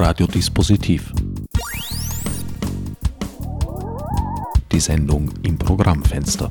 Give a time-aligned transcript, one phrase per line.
[0.00, 1.12] Radiodispositiv.
[4.72, 6.50] Die Sendung im Programmfenster.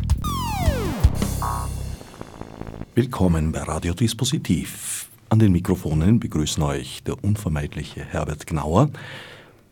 [2.93, 5.09] Willkommen bei Radiodispositiv.
[5.29, 8.91] An den Mikrofonen begrüßen euch der unvermeidliche Herbert Gnauer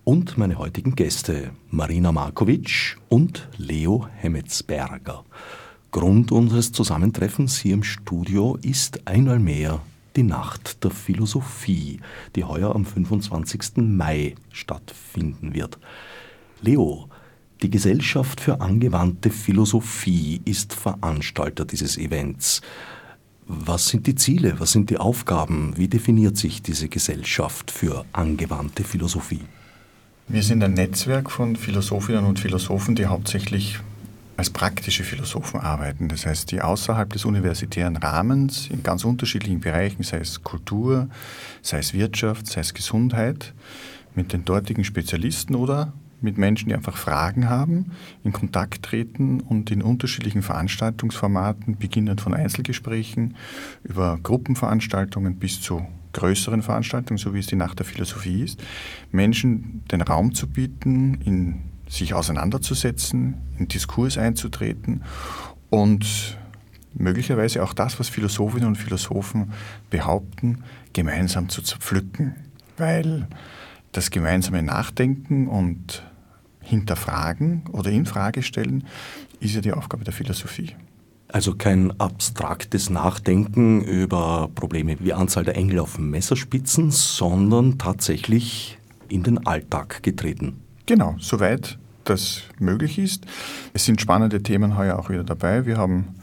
[0.03, 5.23] und meine heutigen Gäste Marina Markovic und Leo Hemmetsberger.
[5.91, 9.81] Grund unseres Zusammentreffens hier im Studio ist einmal mehr
[10.18, 12.00] die Nacht der Philosophie,
[12.36, 13.78] die heuer am 25.
[13.78, 15.78] Mai stattfinden wird.
[16.61, 17.07] Leo,
[17.61, 22.61] die Gesellschaft für angewandte Philosophie ist Veranstalter dieses Events.
[23.47, 28.83] Was sind die Ziele, was sind die Aufgaben, wie definiert sich diese Gesellschaft für angewandte
[28.83, 29.41] Philosophie?
[30.27, 33.80] Wir sind ein Netzwerk von Philosophinnen und Philosophen, die hauptsächlich
[34.38, 36.08] als praktische Philosophen arbeiten.
[36.08, 41.09] Das heißt, die außerhalb des universitären Rahmens in ganz unterschiedlichen Bereichen, sei es Kultur,
[41.63, 43.53] sei es Wirtschaft, sei es Gesundheit,
[44.16, 47.91] mit den dortigen Spezialisten oder mit Menschen, die einfach Fragen haben,
[48.23, 53.35] in Kontakt treten und in unterschiedlichen Veranstaltungsformaten, beginnend von Einzelgesprächen
[53.83, 58.63] über Gruppenveranstaltungen bis zu größeren Veranstaltungen, so wie es die Nacht der Philosophie ist,
[59.11, 65.03] Menschen den Raum zu bieten, in sich auseinanderzusetzen, in Diskurs einzutreten
[65.69, 66.38] und
[66.93, 69.53] möglicherweise auch das, was Philosophinnen und Philosophen
[69.89, 72.35] behaupten, gemeinsam zu zerpflücken.
[72.77, 73.27] Weil
[73.91, 76.03] das gemeinsame Nachdenken und
[76.61, 78.85] Hinterfragen oder Infrage stellen
[79.39, 80.75] ist ja die Aufgabe der Philosophie.
[81.30, 88.77] Also kein abstraktes Nachdenken über Probleme wie Anzahl der Engel auf Messerspitzen, sondern tatsächlich
[89.09, 90.61] in den Alltag getreten.
[90.88, 93.25] Genau, soweit das möglich ist.
[93.73, 95.66] Es sind spannende Themen heuer auch wieder dabei.
[95.66, 96.16] Wir haben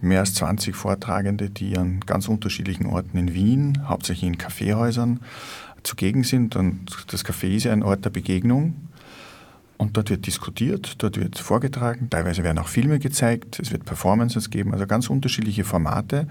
[0.00, 5.18] mehr als 20 Vortragende, die an ganz unterschiedlichen Orten in Wien, hauptsächlich in Kaffeehäusern,
[5.82, 6.54] zugegen sind.
[6.54, 8.76] Und das Café ist ja ein Ort der Begegnung.
[9.78, 14.48] Und dort wird diskutiert, dort wird vorgetragen, teilweise werden auch Filme gezeigt, es wird Performances
[14.48, 16.26] geben, also ganz unterschiedliche Formate.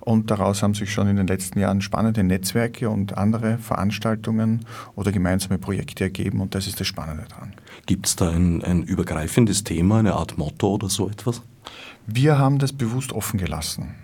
[0.00, 4.64] Und daraus haben sich schon in den letzten Jahren spannende Netzwerke und andere Veranstaltungen
[4.94, 7.52] oder gemeinsame Projekte ergeben und das ist das Spannende daran.
[7.84, 11.42] Gibt es da ein, ein übergreifendes Thema, eine Art Motto oder so etwas?
[12.06, 13.94] Wir haben das bewusst offen gelassen.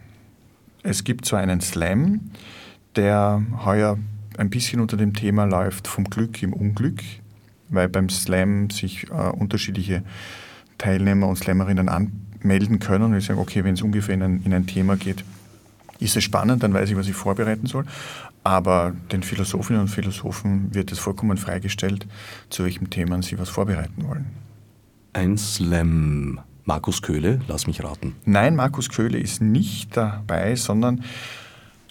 [0.82, 2.20] Es gibt zwar einen Slam,
[2.96, 3.98] der heuer
[4.36, 7.00] ein bisschen unter dem Thema läuft vom Glück im Unglück
[7.68, 10.02] weil beim Slam sich äh, unterschiedliche
[10.78, 14.54] Teilnehmer und Slammerinnen anmelden können und ich sage, okay, wenn es ungefähr in ein, in
[14.54, 15.24] ein Thema geht,
[16.00, 17.84] ist es spannend, dann weiß ich, was ich vorbereiten soll.
[18.42, 22.06] Aber den Philosophinnen und Philosophen wird es vollkommen freigestellt,
[22.50, 24.26] zu welchem Thema sie was vorbereiten wollen.
[25.12, 26.40] Ein Slam.
[26.66, 28.14] Markus Köhle, lass mich raten.
[28.24, 31.04] Nein, Markus Köhle ist nicht dabei, sondern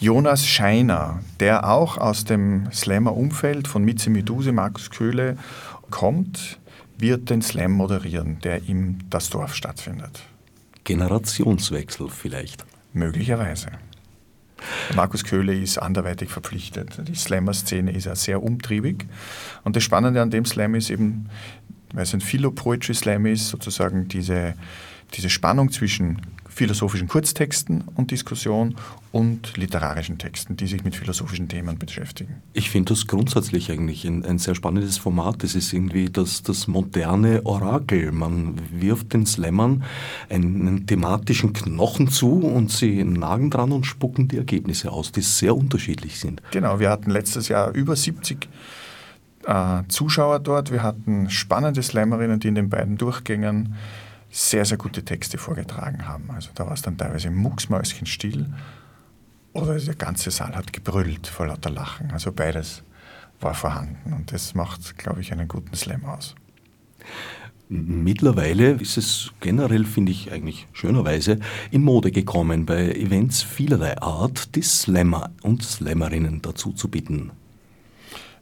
[0.03, 5.38] Jonas Scheiner, der auch aus dem Slammer-Umfeld von Mitze Meduse, Markus Köhle
[5.91, 6.59] kommt,
[6.97, 10.24] wird den Slam moderieren, der im Das Dorf stattfindet.
[10.84, 12.66] Generationswechsel vielleicht.
[12.91, 13.68] Möglicherweise.
[14.94, 17.08] Markus Köhle ist anderweitig verpflichtet.
[17.08, 19.06] Die Slammer-Szene ist ja sehr umtriebig.
[19.64, 21.30] Und das Spannende an dem Slam ist eben,
[21.94, 24.56] weil es ein Philo-Poetry-Slam ist, sozusagen diese,
[25.14, 26.20] diese Spannung zwischen
[26.53, 28.75] philosophischen Kurztexten und Diskussion
[29.12, 32.36] und literarischen Texten, die sich mit philosophischen Themen beschäftigen.
[32.53, 35.44] Ich finde das grundsätzlich eigentlich ein, ein, sehr spannendes Format.
[35.44, 38.12] Das ist irgendwie das, das moderne Orakel.
[38.12, 39.84] Man wirft den Slammern
[40.30, 45.56] einen thematischen Knochen zu und sie nagen dran und spucken die Ergebnisse aus, die sehr
[45.56, 46.41] unterschiedlich sind.
[46.52, 48.47] Genau, wir hatten letztes Jahr über 70
[49.46, 50.72] äh, Zuschauer dort.
[50.72, 53.75] Wir hatten spannende Slammerinnen, die in den beiden Durchgängen
[54.33, 56.31] sehr, sehr gute Texte vorgetragen haben.
[56.31, 58.51] Also da war es dann teilweise mucksmäuschen still
[59.53, 62.09] oder der ganze Saal hat gebrüllt vor lauter Lachen.
[62.11, 62.81] Also beides
[63.39, 66.33] war vorhanden und das macht, glaube ich, einen guten Slam aus.
[67.69, 71.39] Mittlerweile ist es generell, finde ich eigentlich schönerweise,
[71.69, 77.31] in Mode gekommen, bei Events vielerlei Art die Slammer und Slammerinnen dazu zu bitten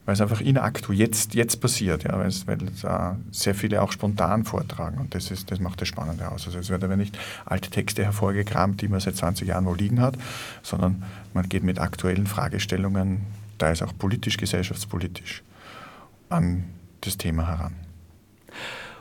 [0.06, 0.60] weil es einfach in
[0.94, 5.32] jetzt, jetzt passiert, ja, weil, es, weil äh, sehr viele auch spontan vortragen und das,
[5.32, 6.48] ist, das macht das Spannende aus.
[6.48, 10.16] Also es werden nicht alte Texte hervorgekramt, die man seit 20 Jahren wo liegen hat,
[10.64, 11.04] sondern
[11.34, 13.22] man geht mit aktuellen Fragestellungen,
[13.58, 15.44] da ist auch politisch, gesellschaftspolitisch,
[16.30, 16.66] an
[17.02, 17.76] das Thema heran.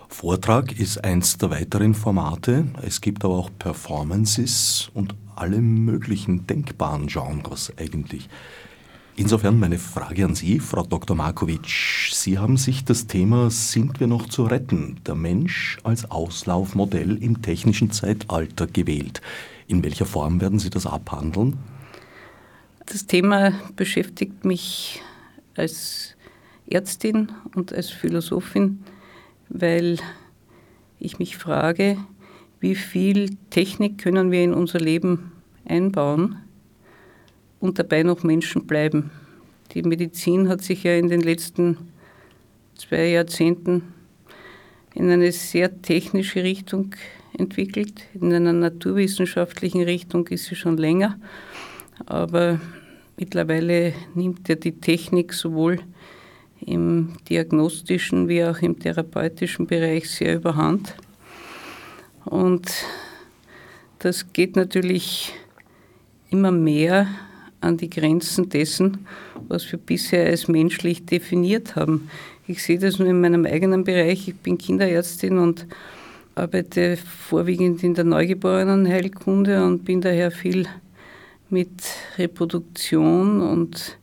[0.08, 2.66] Vortrag ist eins der weiteren Formate.
[2.82, 8.28] Es gibt aber auch Performances und alle möglichen denkbaren Genres eigentlich.
[9.20, 11.14] Insofern meine Frage an Sie, Frau Dr.
[11.14, 12.10] Markovic.
[12.10, 14.96] Sie haben sich das Thema Sind wir noch zu retten?
[15.06, 19.20] Der Mensch als Auslaufmodell im technischen Zeitalter gewählt.
[19.68, 21.58] In welcher Form werden Sie das abhandeln?
[22.86, 25.02] Das Thema beschäftigt mich
[25.54, 26.16] als
[26.66, 28.82] Ärztin und als Philosophin,
[29.50, 29.98] weil
[30.98, 31.98] ich mich frage,
[32.58, 35.32] wie viel Technik können wir in unser Leben
[35.66, 36.38] einbauen
[37.60, 39.10] und dabei noch Menschen bleiben.
[39.74, 41.76] Die Medizin hat sich ja in den letzten
[42.76, 43.94] zwei Jahrzehnten
[44.94, 46.94] in eine sehr technische Richtung
[47.38, 48.02] entwickelt.
[48.14, 51.18] In einer naturwissenschaftlichen Richtung ist sie schon länger,
[52.06, 52.60] aber
[53.16, 55.78] mittlerweile nimmt ja die Technik sowohl
[56.60, 60.96] im diagnostischen wie auch im therapeutischen Bereich sehr überhand.
[62.24, 62.70] Und
[63.98, 65.32] das geht natürlich
[66.30, 67.06] immer mehr
[67.60, 69.06] an die Grenzen dessen,
[69.48, 72.08] was wir bisher als menschlich definiert haben.
[72.46, 74.28] Ich sehe das nur in meinem eigenen Bereich.
[74.28, 75.66] Ich bin Kinderärztin und
[76.34, 80.66] arbeite vorwiegend in der Neugeborenenheilkunde und bin daher viel
[81.50, 81.70] mit
[82.16, 83.98] Reproduktion und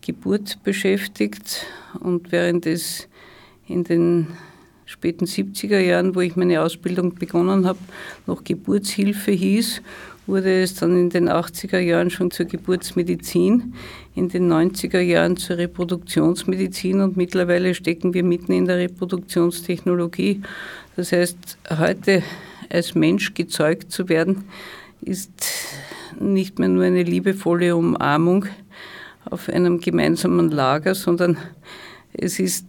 [0.00, 1.66] Geburt beschäftigt.
[2.00, 3.08] Und während es
[3.68, 4.28] in den
[4.84, 7.78] späten 70er Jahren, wo ich meine Ausbildung begonnen habe,
[8.26, 9.82] noch Geburtshilfe hieß,
[10.26, 13.74] wurde es dann in den 80er Jahren schon zur Geburtsmedizin,
[14.14, 20.42] in den 90er Jahren zur Reproduktionsmedizin und mittlerweile stecken wir mitten in der Reproduktionstechnologie.
[20.96, 22.22] Das heißt, heute
[22.70, 24.44] als Mensch gezeugt zu werden,
[25.00, 25.30] ist
[26.18, 28.46] nicht mehr nur eine liebevolle Umarmung
[29.30, 31.36] auf einem gemeinsamen Lager, sondern
[32.12, 32.66] es ist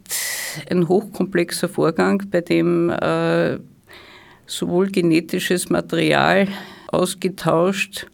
[0.69, 3.57] ein hochkomplexer Vorgang, bei dem äh,
[4.45, 6.48] sowohl genetisches Material
[6.88, 8.07] ausgetauscht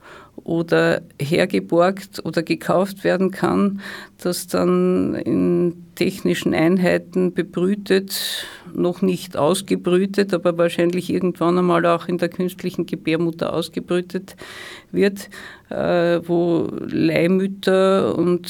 [0.44, 3.81] oder hergeborgt oder gekauft werden kann,
[4.22, 12.18] das dann in technischen Einheiten bebrütet, noch nicht ausgebrütet, aber wahrscheinlich irgendwann einmal auch in
[12.18, 14.36] der künstlichen Gebärmutter ausgebrütet
[14.92, 15.30] wird,
[15.69, 18.48] äh, wo Leihmütter und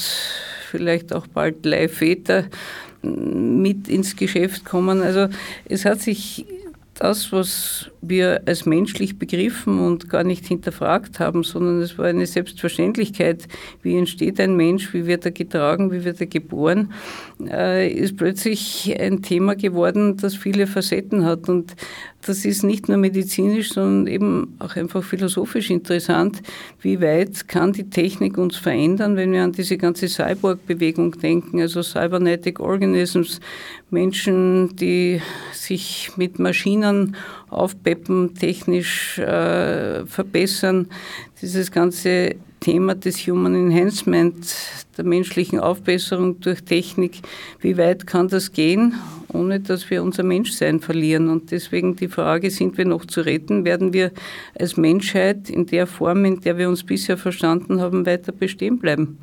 [0.70, 2.46] vielleicht auch bald Leihväter
[3.02, 5.02] mit ins Geschäft kommen.
[5.02, 5.28] Also
[5.66, 6.46] es hat sich
[6.94, 12.26] das, was wir als menschlich begriffen und gar nicht hinterfragt haben, sondern es war eine
[12.26, 13.48] Selbstverständlichkeit,
[13.82, 16.92] wie entsteht ein Mensch, wie wird er getragen, wie wird er geboren,
[17.48, 21.48] äh, ist plötzlich ein Thema geworden, das viele Facetten hat.
[21.48, 21.74] Und
[22.26, 26.42] das ist nicht nur medizinisch, sondern eben auch einfach philosophisch interessant.
[26.80, 31.82] Wie weit kann die Technik uns verändern, wenn wir an diese ganze Cyborg-Bewegung denken, also
[31.82, 33.40] Cybernetic Organisms,
[33.90, 35.20] Menschen, die
[35.52, 37.16] sich mit Maschinen
[37.50, 40.88] aufpeppen, technisch äh, verbessern.
[41.40, 44.34] Dieses ganze Thema des Human Enhancement,
[44.96, 47.20] der menschlichen Aufbesserung durch Technik,
[47.60, 48.94] wie weit kann das gehen,
[49.28, 51.28] ohne dass wir unser Menschsein verlieren?
[51.28, 53.66] Und deswegen die Frage, sind wir noch zu retten?
[53.66, 54.12] Werden wir
[54.58, 59.18] als Menschheit in der Form, in der wir uns bisher verstanden haben, weiter bestehen bleiben?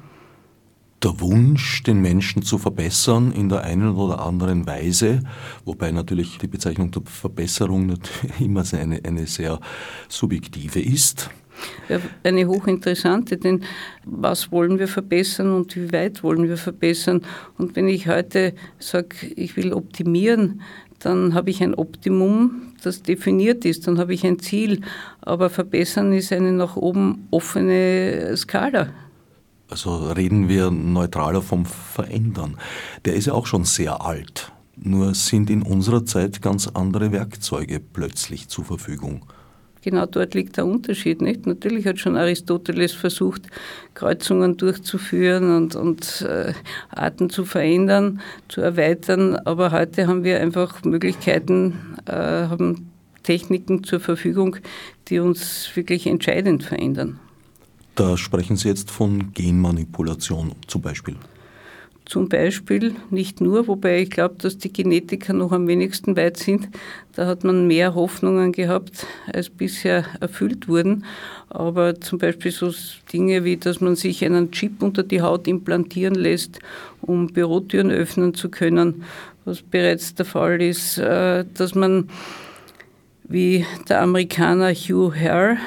[1.04, 5.24] der Wunsch, den Menschen zu verbessern in der einen oder anderen Weise,
[5.66, 7.98] wobei natürlich die Bezeichnung der Verbesserung
[8.40, 9.60] immer eine, eine sehr
[10.10, 11.32] subjektive ist.
[12.24, 13.64] Eine hochinteressante, denn
[14.06, 17.22] was wollen wir verbessern und wie weit wollen wir verbessern?
[17.58, 20.62] Und wenn ich heute sage, ich will optimieren,
[21.00, 24.82] dann habe ich ein Optimum, das definiert ist, dann habe ich ein Ziel.
[25.22, 28.90] Aber verbessern ist eine nach oben offene Skala.
[29.70, 32.58] Also reden wir neutraler vom Verändern.
[33.06, 34.52] Der ist ja auch schon sehr alt.
[34.76, 39.26] Nur sind in unserer Zeit ganz andere Werkzeuge plötzlich zur Verfügung.
[39.82, 41.22] Genau dort liegt der Unterschied.
[41.22, 41.48] Nicht?
[41.48, 43.48] Natürlich hat schon Aristoteles versucht,
[43.96, 46.54] Kreuzungen durchzuführen und, und äh,
[46.90, 49.36] Arten zu verändern, zu erweitern.
[49.36, 52.92] Aber heute haben wir einfach Möglichkeiten, äh, haben
[53.24, 54.58] Techniken zur Verfügung,
[55.08, 57.20] die uns wirklich entscheidend verändern.
[57.96, 61.16] Da sprechen Sie jetzt von Genmanipulation zum Beispiel.
[62.12, 66.68] Zum Beispiel, nicht nur, wobei ich glaube, dass die Genetiker noch am wenigsten weit sind.
[67.16, 71.06] Da hat man mehr Hoffnungen gehabt, als bisher erfüllt wurden.
[71.48, 72.70] Aber zum Beispiel so
[73.14, 76.60] Dinge wie, dass man sich einen Chip unter die Haut implantieren lässt,
[77.00, 79.06] um Bürotüren öffnen zu können,
[79.46, 82.10] was bereits der Fall ist, äh, dass man
[83.24, 85.60] wie der Amerikaner Hugh Hare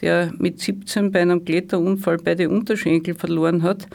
[0.00, 3.88] der mit 17 bei einem Kletterunfall beide Unterschenkel verloren hat,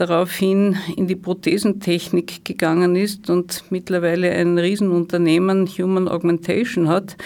[0.00, 7.16] daraufhin in die Prothesentechnik gegangen ist und mittlerweile ein Riesenunternehmen Human Augmentation hat,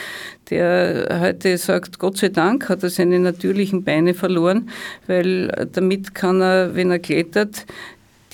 [0.51, 4.69] der heute sagt, Gott sei Dank hat er seine natürlichen Beine verloren,
[5.07, 7.65] weil damit kann er, wenn er klettert,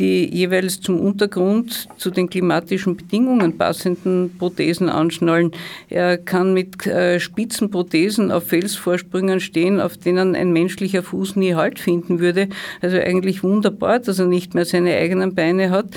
[0.00, 5.52] die jeweils zum Untergrund zu den klimatischen Bedingungen passenden Prothesen anschnallen.
[5.90, 11.54] Er kann mit äh, spitzen Prothesen auf Felsvorsprüngen stehen, auf denen ein menschlicher Fuß nie
[11.54, 12.48] Halt finden würde.
[12.80, 15.88] Also eigentlich wunderbar, dass er nicht mehr seine eigenen Beine hat.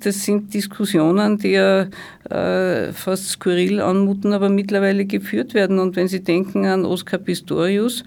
[0.00, 1.86] Das sind Diskussionen, die ja
[2.28, 5.78] äh, fast skurril anmuten, aber mittlerweile geführt werden.
[5.78, 8.02] Und wenn Sie denken an Oscar Pistorius,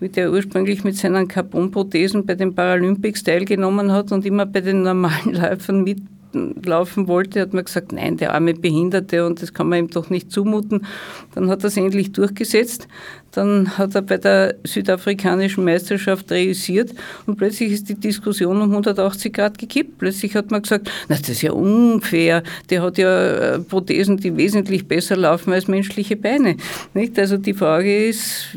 [0.00, 5.32] der ursprünglich mit seinen Carbonprothesen bei den Paralympics teilgenommen hat und immer bei den normalen
[5.34, 9.90] Läufern mitlaufen wollte, hat man gesagt, nein, der arme Behinderte und das kann man ihm
[9.90, 10.86] doch nicht zumuten.
[11.34, 12.88] Dann hat er es endlich durchgesetzt.
[13.30, 16.94] Dann hat er bei der südafrikanischen Meisterschaft reüssiert
[17.26, 19.98] und plötzlich ist die Diskussion um 180 Grad gekippt.
[19.98, 22.42] Plötzlich hat man gesagt, na, das ist ja unfair.
[22.70, 26.56] Der hat ja äh, Prothesen, die wesentlich besser laufen als menschliche Beine.
[26.94, 27.18] Nicht?
[27.18, 28.56] Also die Frage ist,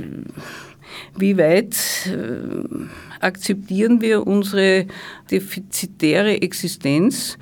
[1.18, 1.76] wie weit
[2.08, 2.86] äh,
[3.20, 4.86] akzeptieren wir unsere
[5.32, 7.38] defizitäre Existenz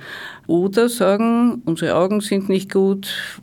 [0.46, 3.40] oder sagen, unsere Augen sind nicht gut,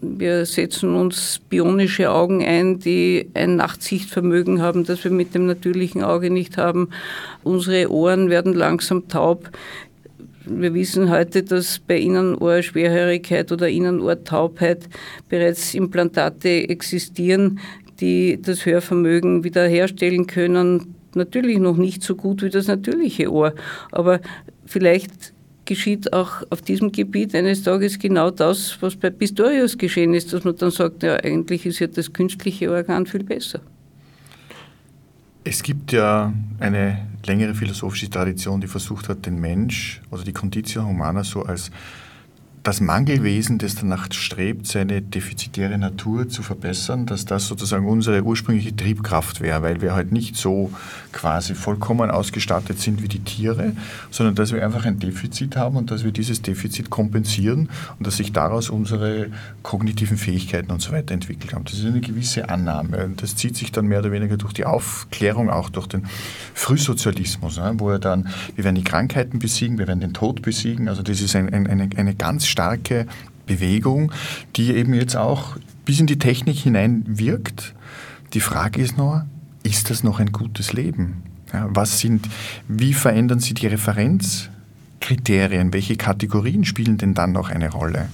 [0.00, 6.02] wir setzen uns bionische Augen ein, die ein Nachtsichtvermögen haben, das wir mit dem natürlichen
[6.02, 6.88] Auge nicht haben.
[7.42, 9.50] Unsere Ohren werden langsam taub.
[10.46, 14.88] Wir wissen heute, dass bei Innenohrschwerhörigkeit oder Innenohrtaubheit
[15.30, 17.60] bereits Implantate existieren,
[18.04, 20.94] die das Hörvermögen wiederherstellen können.
[21.14, 23.54] Natürlich noch nicht so gut wie das natürliche Ohr,
[23.92, 24.20] aber
[24.66, 25.32] vielleicht
[25.64, 30.44] geschieht auch auf diesem Gebiet eines Tages genau das, was bei Pistorius geschehen ist, dass
[30.44, 33.60] man dann sagt, ja, eigentlich ist ja das künstliche Organ viel besser.
[35.44, 40.84] Es gibt ja eine längere philosophische Tradition, die versucht hat, den Mensch oder die Conditio
[40.84, 41.70] Humana so als
[42.64, 48.74] das Mangelwesen, das danach strebt, seine defizitäre Natur zu verbessern, dass das sozusagen unsere ursprüngliche
[48.74, 50.72] Triebkraft wäre, weil wir halt nicht so
[51.12, 53.72] quasi vollkommen ausgestattet sind wie die Tiere,
[54.10, 57.68] sondern dass wir einfach ein Defizit haben und dass wir dieses Defizit kompensieren
[57.98, 59.26] und dass sich daraus unsere
[59.62, 61.64] kognitiven Fähigkeiten und so weiter entwickelt haben.
[61.64, 64.64] Das ist eine gewisse Annahme und das zieht sich dann mehr oder weniger durch die
[64.64, 66.06] Aufklärung, auch durch den
[66.54, 70.88] Frühsozialismus, ne, wo er dann, wir werden die Krankheiten besiegen, wir werden den Tod besiegen,
[70.88, 73.06] also das ist ein, ein, eine, eine ganz starke
[73.46, 74.12] Bewegung,
[74.56, 77.74] die eben jetzt auch bis in die Technik hinein wirkt.
[78.32, 79.26] Die Frage ist nur,
[79.64, 81.24] ist das noch ein gutes Leben?
[81.52, 82.28] Ja, was sind,
[82.68, 85.72] wie verändern Sie die Referenzkriterien?
[85.72, 88.08] Welche Kategorien spielen denn dann noch eine Rolle?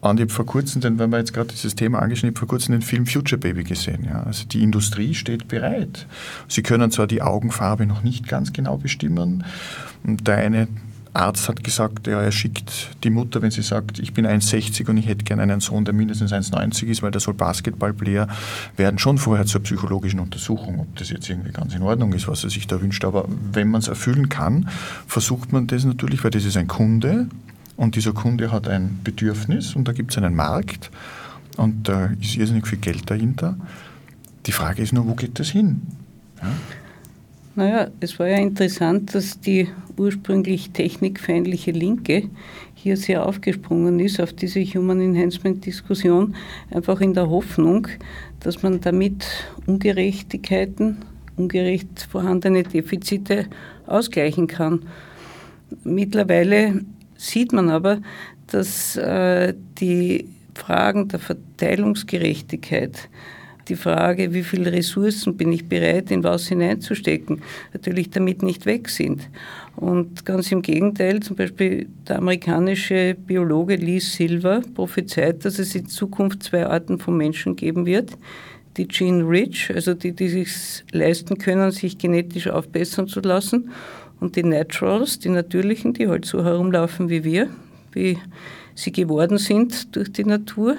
[0.00, 2.72] Und ich habe vor kurzem, denn wenn wir jetzt gerade dieses Thema angeschnitten, vor kurzem
[2.72, 4.04] den Film Future Baby gesehen.
[4.04, 4.22] Ja.
[4.22, 6.06] Also die Industrie steht bereit.
[6.46, 9.44] Sie können zwar die Augenfarbe noch nicht ganz genau bestimmen.
[10.02, 10.68] Und der eine
[11.14, 14.96] Arzt hat gesagt, ja, er schickt die Mutter, wenn sie sagt, ich bin 1,60 und
[14.96, 18.26] ich hätte gerne einen Sohn, der mindestens 1,90 ist, weil der soll Basketballplayer
[18.76, 22.42] werden, schon vorher zur psychologischen Untersuchung, ob das jetzt irgendwie ganz in Ordnung ist, was
[22.42, 23.04] er sich da wünscht.
[23.04, 24.68] Aber wenn man es erfüllen kann,
[25.06, 27.28] versucht man das natürlich, weil das ist ein Kunde
[27.76, 30.90] und dieser Kunde hat ein Bedürfnis und da gibt es einen Markt
[31.56, 33.56] und da ist irrsinnig viel Geld dahinter.
[34.46, 35.82] Die Frage ist nur, wo geht das hin?
[36.42, 36.48] Ja?
[37.56, 42.28] Naja, es war ja interessant, dass die ursprünglich technikfeindliche Linke
[42.74, 46.34] hier sehr aufgesprungen ist auf diese Human Enhancement Diskussion,
[46.72, 47.86] einfach in der Hoffnung,
[48.40, 49.24] dass man damit
[49.66, 51.04] Ungerechtigkeiten,
[51.36, 53.46] ungerecht vorhandene Defizite
[53.86, 54.86] ausgleichen kann.
[55.84, 56.84] Mittlerweile
[57.16, 58.00] sieht man aber,
[58.48, 63.08] dass äh, die Fragen der Verteilungsgerechtigkeit
[63.68, 67.42] die Frage, wie viele Ressourcen bin ich bereit, in was hineinzustecken,
[67.72, 69.28] natürlich damit nicht weg sind.
[69.76, 75.86] Und ganz im Gegenteil, zum Beispiel der amerikanische Biologe Lee Silver prophezeit, dass es in
[75.86, 78.10] Zukunft zwei Arten von Menschen geben wird.
[78.76, 80.50] Die Gene Rich, also die, die sich
[80.90, 83.70] leisten können, sich genetisch aufbessern zu lassen,
[84.20, 87.48] und die Naturals, die natürlichen, die halt so herumlaufen wie wir,
[87.92, 88.18] wie
[88.74, 90.76] sie geworden sind durch die Natur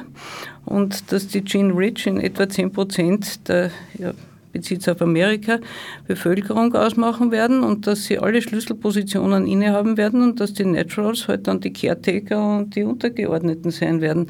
[0.66, 4.14] und dass die Gene Rich in etwa 10 Prozent der ja,
[4.56, 5.60] bezieht auf Amerika,
[6.08, 11.48] Bevölkerung ausmachen werden und dass sie alle Schlüsselpositionen innehaben werden und dass die Naturals halt
[11.48, 14.28] dann die Caretaker und die Untergeordneten sein werden.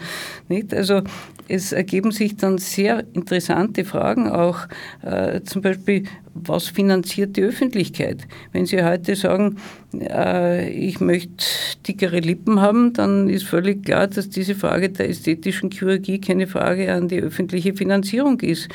[0.50, 0.74] Nicht?
[0.74, 1.04] Also
[1.48, 4.68] es ergeben sich dann sehr interessante Fragen, auch
[5.02, 8.28] äh, zum Beispiel, was finanziert die Öffentlichkeit?
[8.52, 9.58] Wenn Sie heute sagen,
[10.00, 11.46] äh, ich möchte
[11.88, 16.94] dickere Lippen haben, dann ist völlig klar, dass diese Frage der ästhetischen Chirurgie keine Frage
[16.94, 18.68] an die öffentliche Finanzierung ist.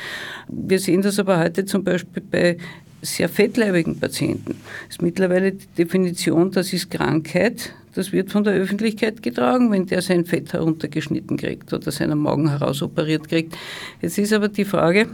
[0.47, 2.57] Wir sehen das aber heute zum Beispiel bei
[3.01, 4.55] sehr fettleibigen Patienten.
[4.87, 9.85] Das ist mittlerweile die Definition, das ist Krankheit, das wird von der Öffentlichkeit getragen, wenn
[9.85, 13.57] der sein Fett heruntergeschnitten kriegt oder seinen Magen herausoperiert kriegt.
[14.01, 15.07] Jetzt ist aber die Frage,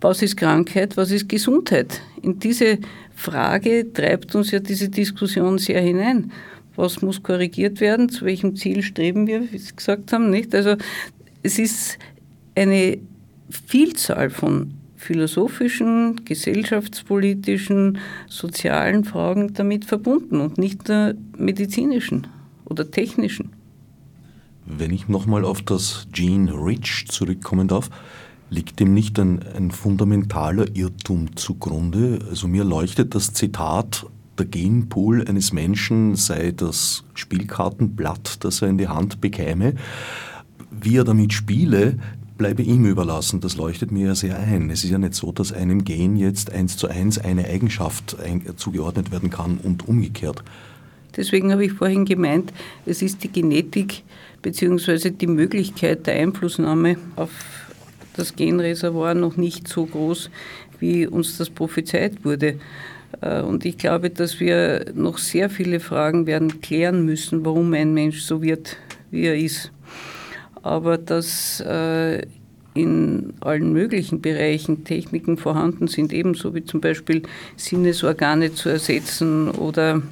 [0.00, 2.00] was ist Krankheit, was ist Gesundheit?
[2.22, 2.78] In diese
[3.14, 6.30] Frage treibt uns ja diese Diskussion sehr hinein.
[6.76, 8.08] Was muss korrigiert werden?
[8.08, 10.54] Zu welchem Ziel streben wir, wie Sie gesagt haben, nicht?
[10.54, 10.76] Also,
[11.42, 11.98] es ist
[12.54, 12.98] eine
[13.48, 14.74] Vielzahl von
[15.04, 22.26] philosophischen, gesellschaftspolitischen, sozialen Fragen damit verbunden und nicht nur medizinischen
[22.64, 23.50] oder technischen.
[24.64, 27.90] Wenn ich nochmal auf das Gene Rich zurückkommen darf,
[28.48, 32.20] liegt dem nicht ein, ein fundamentaler Irrtum zugrunde?
[32.30, 34.06] Also mir leuchtet das Zitat,
[34.38, 39.74] der Genpool eines Menschen sei das Spielkartenblatt, das er in die Hand bekäme.
[40.70, 41.98] Wie er damit spiele,
[42.36, 43.40] bleibe ihm überlassen.
[43.40, 44.70] Das leuchtet mir ja sehr ein.
[44.70, 48.16] Es ist ja nicht so, dass einem Gen jetzt eins zu eins eine Eigenschaft
[48.56, 50.42] zugeordnet werden kann und umgekehrt.
[51.16, 52.52] Deswegen habe ich vorhin gemeint,
[52.86, 54.02] es ist die Genetik
[54.42, 55.10] bzw.
[55.10, 57.30] die Möglichkeit der Einflussnahme auf
[58.16, 60.30] das Genreservoir noch nicht so groß,
[60.80, 62.58] wie uns das prophezeit wurde.
[63.20, 67.94] Äh, und ich glaube, dass wir noch sehr viele Fragen werden klären müssen, warum ein
[67.94, 68.76] Mensch so wird,
[69.10, 69.70] wie er ist
[70.64, 72.22] aber dass äh,
[72.72, 77.22] in allen möglichen Bereichen Techniken vorhanden sind, ebenso wie zum Beispiel
[77.56, 80.02] Sinnesorgane zu ersetzen oder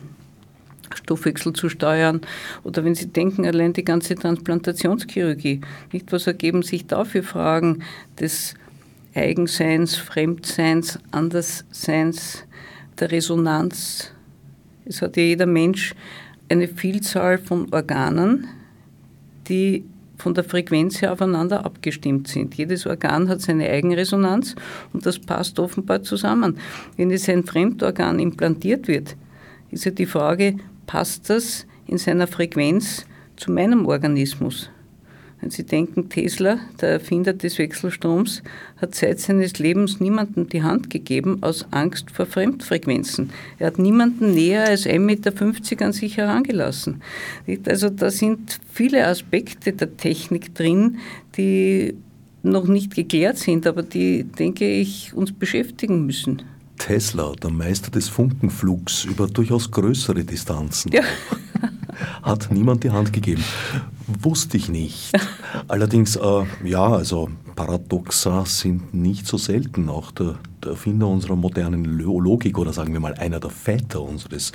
[0.94, 2.20] Stoffwechsel zu steuern.
[2.64, 7.82] Oder wenn Sie denken, allein die ganze Transplantationschirurgie, nicht was ergeben sich da für Fragen
[8.20, 8.54] des
[9.14, 12.44] Eigenseins, Fremdseins, Andersseins,
[13.00, 14.12] der Resonanz.
[14.84, 15.94] Es hat ja jeder Mensch
[16.50, 18.46] eine Vielzahl von Organen,
[19.48, 19.84] die
[20.22, 22.54] von der Frequenz her aufeinander abgestimmt sind.
[22.54, 24.54] Jedes Organ hat seine Eigenresonanz
[24.92, 26.58] und das passt offenbar zusammen.
[26.96, 29.16] Wenn jetzt ein Fremdorgan implantiert wird,
[29.70, 33.04] ist ja die Frage, passt das in seiner Frequenz
[33.36, 34.70] zu meinem Organismus?
[35.42, 38.44] Wenn Sie denken, Tesla, der Erfinder des Wechselstroms,
[38.76, 43.30] hat seit seines Lebens niemandem die Hand gegeben aus Angst vor Fremdfrequenzen.
[43.58, 47.02] Er hat niemanden näher als 1,50 Meter an sich herangelassen.
[47.66, 50.98] Also da sind viele Aspekte der Technik drin,
[51.36, 51.96] die
[52.44, 56.42] noch nicht geklärt sind, aber die, denke ich, uns beschäftigen müssen.
[56.78, 60.92] Tesla, der Meister des Funkenflugs über durchaus größere Distanzen.
[60.92, 61.02] Ja.
[62.22, 63.44] Hat niemand die Hand gegeben.
[64.06, 65.12] Wusste ich nicht.
[65.68, 69.88] Allerdings, äh, ja, also Paradoxa sind nicht so selten.
[69.88, 74.52] Auch der, der, Erfinder unserer modernen Logik oder sagen wir mal einer der Väter unseres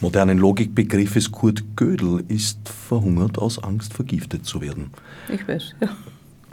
[0.00, 4.90] modernen Logikbegriffes, Kurt Gödel, ist verhungert aus Angst, vergiftet zu werden.
[5.28, 5.88] Ich weiß, ja.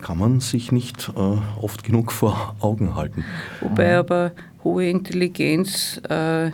[0.01, 3.23] Kann man sich nicht äh, oft genug vor Augen halten.
[3.61, 4.31] Wobei aber
[4.63, 6.51] hohe Intelligenz äh,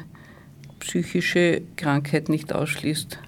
[0.79, 3.19] psychische Krankheit nicht ausschließt.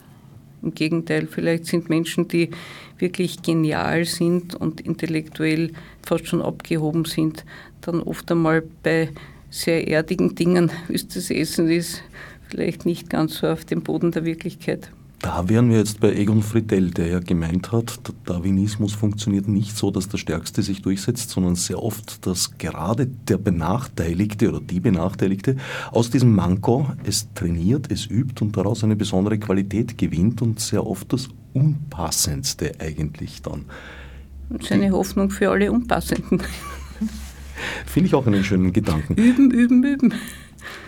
[0.63, 2.49] Im Gegenteil, vielleicht sind Menschen, die
[2.97, 5.71] wirklich genial sind und intellektuell
[6.05, 7.45] fast schon abgehoben sind,
[7.81, 9.09] dann oft einmal bei
[9.49, 12.01] sehr erdigen Dingen, wie es das Essen ist,
[12.47, 14.91] vielleicht nicht ganz so auf dem Boden der Wirklichkeit.
[15.19, 19.75] Da wären wir jetzt bei Egon Friedel, der ja gemeint hat, der Darwinismus funktioniert nicht
[19.75, 24.79] so, dass der Stärkste sich durchsetzt, sondern sehr oft, dass gerade der Benachteiligte oder die
[24.79, 25.57] Benachteiligte
[25.91, 30.85] aus diesem Manko es trainiert, es übt und daraus eine besondere Qualität gewinnt und sehr
[30.85, 33.65] oft das Unpassendste eigentlich dann.
[34.49, 36.43] Das ist eine Hoffnung für alle Unpassenden.
[37.87, 39.15] Finde ich auch einen schönen Gedanken.
[39.15, 40.13] Üben, üben, üben.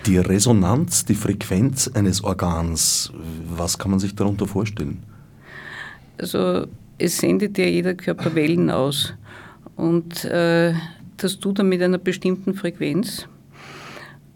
[0.06, 3.12] Die Resonanz, die Frequenz eines Organs,
[3.56, 5.04] was kann man sich darunter vorstellen?
[6.18, 9.14] Also es sendet ja jeder Körper Wellen aus
[9.76, 10.74] und äh,
[11.18, 13.28] das tut er mit einer bestimmten Frequenz.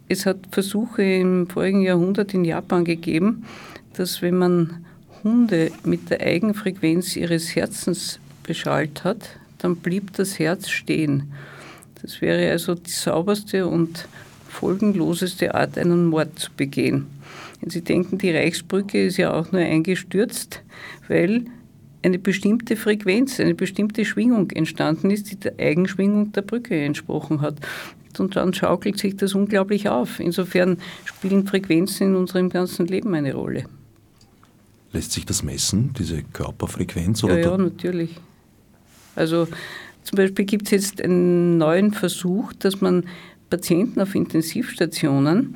[0.08, 3.46] Es hat Versuche im vorigen Jahrhundert in Japan gegeben,
[3.94, 4.86] dass wenn man
[5.24, 11.32] Hunde mit der Eigenfrequenz ihres Herzens beschallt hat, dann blieb das Herz stehen.
[12.02, 14.08] Das wäre also die sauberste und
[14.54, 17.08] folgenloseste Art, einen Mord zu begehen.
[17.60, 20.62] Wenn Sie denken, die Reichsbrücke ist ja auch nur eingestürzt,
[21.08, 21.46] weil
[22.04, 27.56] eine bestimmte Frequenz, eine bestimmte Schwingung entstanden ist, die der Eigenschwingung der Brücke entsprochen hat.
[28.20, 30.20] Und dann schaukelt sich das unglaublich auf.
[30.20, 33.66] Insofern spielen Frequenzen in unserem ganzen Leben eine Rolle.
[34.92, 37.24] Lässt sich das messen, diese Körperfrequenz?
[37.24, 38.20] Oder ja, ja, natürlich.
[39.16, 39.48] Also
[40.04, 43.06] zum Beispiel gibt es jetzt einen neuen Versuch, dass man
[43.54, 45.56] Patienten auf Intensivstationen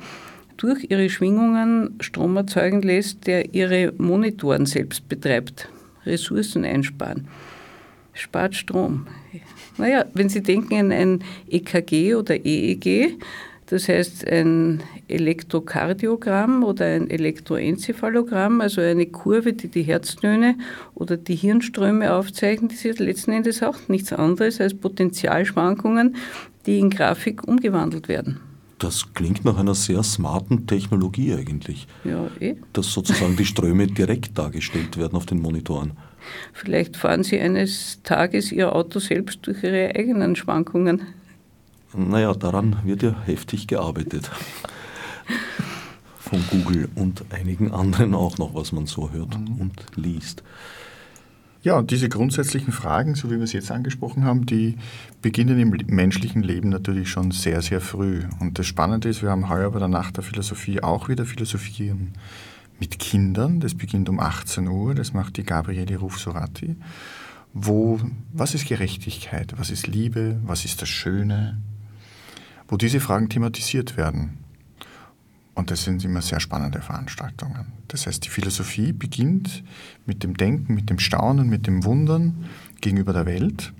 [0.56, 5.68] durch ihre Schwingungen Strom erzeugen lässt, der ihre Monitoren selbst betreibt.
[6.06, 7.26] Ressourcen einsparen.
[8.12, 9.08] Spart Strom.
[9.78, 13.18] Naja, wenn Sie denken an ein EKG oder EEG,
[13.66, 20.56] das heißt ein Elektrokardiogramm oder ein Elektroenzephalogramm, also eine Kurve, die die Herztöne
[20.94, 26.14] oder die Hirnströme aufzeichnet, ist letzten Endes auch nichts anderes als Potentialschwankungen,
[26.68, 28.40] die in Grafik umgewandelt werden.
[28.78, 31.88] Das klingt nach einer sehr smarten Technologie eigentlich.
[32.04, 32.56] Ja, eh.
[32.74, 35.92] Dass sozusagen die Ströme direkt dargestellt werden auf den Monitoren.
[36.52, 41.06] Vielleicht fahren Sie eines Tages Ihr Auto selbst durch Ihre eigenen Schwankungen.
[41.96, 44.30] Naja, daran wird ja heftig gearbeitet.
[46.18, 50.42] Von Google und einigen anderen auch noch, was man so hört und liest.
[51.68, 54.78] Ja, und diese grundsätzlichen Fragen, so wie wir es jetzt angesprochen haben, die
[55.20, 58.22] beginnen im menschlichen Leben natürlich schon sehr, sehr früh.
[58.40, 62.14] Und das Spannende ist, wir haben heuer bei der Nacht der Philosophie auch wieder Philosophieren
[62.80, 63.60] mit Kindern.
[63.60, 66.76] Das beginnt um 18 Uhr, das macht die Gabriele Rufsorati.
[67.52, 68.00] Wo,
[68.32, 71.60] was ist Gerechtigkeit, was ist Liebe, was ist das Schöne,
[72.66, 74.38] wo diese Fragen thematisiert werden.
[75.58, 77.66] Und das sind immer sehr spannende Veranstaltungen.
[77.88, 79.64] Das heißt, die Philosophie beginnt
[80.06, 82.44] mit dem Denken, mit dem Staunen, mit dem Wundern
[82.80, 83.72] gegenüber der Welt.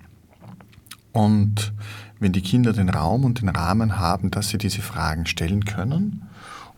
[1.13, 1.73] Und
[2.19, 6.25] wenn die Kinder den Raum und den Rahmen haben, dass sie diese Fragen stellen können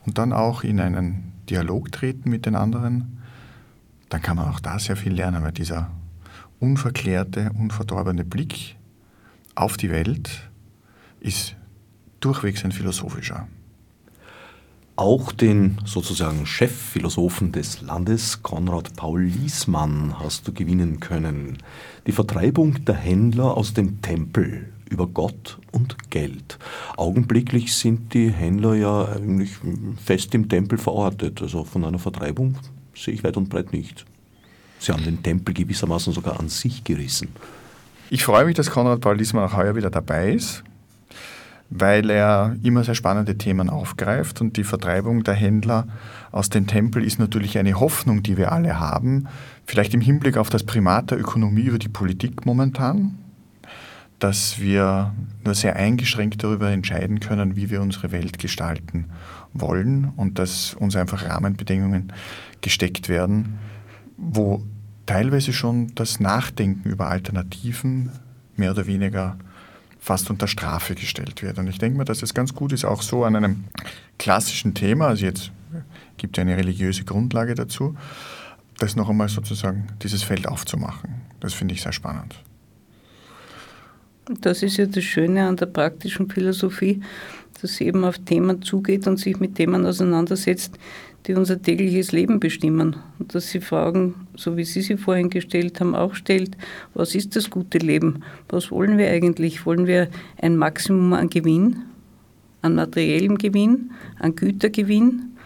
[0.04, 3.22] und dann auch in einen Dialog treten mit den anderen,
[4.10, 5.90] dann kann man auch da sehr viel lernen, weil dieser
[6.58, 8.76] unverklärte, unverdorbene Blick
[9.54, 10.50] auf die Welt
[11.20, 11.56] ist
[12.20, 13.48] durchwegs ein philosophischer.
[15.00, 21.56] Auch den sozusagen Chefphilosophen des Landes, Konrad Paul Liesmann, hast du gewinnen können.
[22.06, 26.58] Die Vertreibung der Händler aus dem Tempel über Gott und Geld.
[26.98, 29.52] Augenblicklich sind die Händler ja eigentlich
[30.04, 31.40] fest im Tempel verortet.
[31.40, 32.58] Also von einer Vertreibung
[32.94, 34.04] sehe ich weit und breit nichts.
[34.80, 37.28] Sie haben den Tempel gewissermaßen sogar an sich gerissen.
[38.10, 40.62] Ich freue mich, dass Konrad Paul Liesmann auch heuer wieder dabei ist
[41.70, 45.86] weil er immer sehr spannende Themen aufgreift und die Vertreibung der Händler
[46.32, 49.28] aus dem Tempel ist natürlich eine Hoffnung, die wir alle haben,
[49.64, 53.18] vielleicht im Hinblick auf das Primat der Ökonomie über die Politik momentan,
[54.18, 59.06] dass wir nur sehr eingeschränkt darüber entscheiden können, wie wir unsere Welt gestalten
[59.52, 62.12] wollen und dass uns einfach Rahmenbedingungen
[62.60, 63.58] gesteckt werden,
[64.16, 64.62] wo
[65.06, 68.10] teilweise schon das Nachdenken über Alternativen
[68.56, 69.38] mehr oder weniger
[70.00, 71.58] fast unter Strafe gestellt wird.
[71.58, 73.64] Und ich denke mir, dass es ganz gut ist, auch so an einem
[74.18, 75.52] klassischen Thema, also jetzt
[76.16, 77.96] gibt es eine religiöse Grundlage dazu,
[78.78, 81.20] das noch einmal sozusagen dieses Feld aufzumachen.
[81.38, 82.34] Das finde ich sehr spannend.
[84.40, 87.02] Das ist ja das Schöne an der praktischen Philosophie,
[87.60, 90.78] dass sie eben auf Themen zugeht und sich mit Themen auseinandersetzt,
[91.26, 92.96] die unser tägliches Leben bestimmen.
[93.18, 96.56] Und dass sie Fragen, so wie Sie sie vorhin gestellt haben, auch stellt,
[96.94, 98.22] was ist das gute Leben?
[98.48, 99.66] Was wollen wir eigentlich?
[99.66, 100.08] Wollen wir
[100.40, 101.76] ein Maximum an Gewinn,
[102.62, 105.36] an materiellem Gewinn, an Gütergewinn?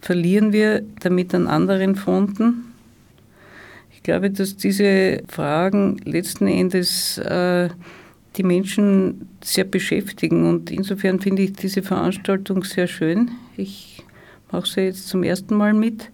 [0.00, 2.64] Verlieren wir damit an anderen Fronten?
[3.94, 7.68] Ich glaube, dass diese Fragen letzten Endes äh,
[8.36, 13.30] die Menschen sehr beschäftigen und insofern finde ich diese Veranstaltung sehr schön.
[13.56, 14.02] Ich
[14.52, 16.10] mache sie jetzt zum ersten Mal mit,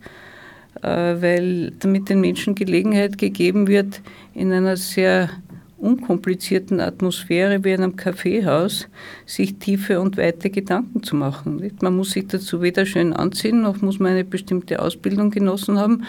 [0.83, 4.01] äh, weil damit den Menschen Gelegenheit gegeben wird,
[4.35, 5.31] in einer sehr
[5.79, 8.89] unkomplizierten Atmosphäre wie in einem Kaffeehaus
[9.27, 11.63] sich tiefe und weite Gedanken zu machen.
[11.81, 16.05] Man muss sich dazu weder schön anziehen, noch muss man eine bestimmte Ausbildung genossen haben,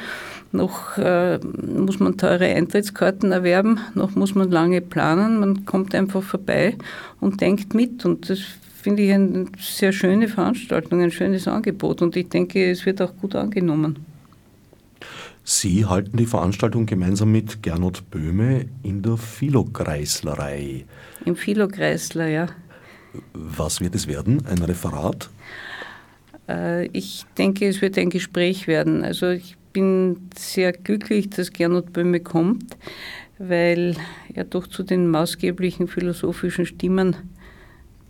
[0.52, 5.40] noch äh, muss man teure Eintrittskarten erwerben, noch muss man lange planen.
[5.40, 6.76] Man kommt einfach vorbei
[7.20, 8.06] und denkt mit.
[8.06, 8.40] Und das
[8.80, 13.16] finde ich eine sehr schöne Veranstaltung, ein schönes Angebot und ich denke, es wird auch
[13.18, 14.06] gut angenommen.
[15.44, 20.86] Sie halten die Veranstaltung gemeinsam mit Gernot Böhme in der Philokreislerei.
[21.26, 22.48] Im Philokreisler, ja.
[23.34, 24.46] Was wird es werden?
[24.46, 25.30] Ein Referat?
[26.48, 29.04] Äh, ich denke, es wird ein Gespräch werden.
[29.04, 32.78] Also ich bin sehr glücklich, dass Gernot Böhme kommt,
[33.40, 33.96] weil
[34.34, 37.16] er doch zu den maßgeblichen philosophischen Stimmen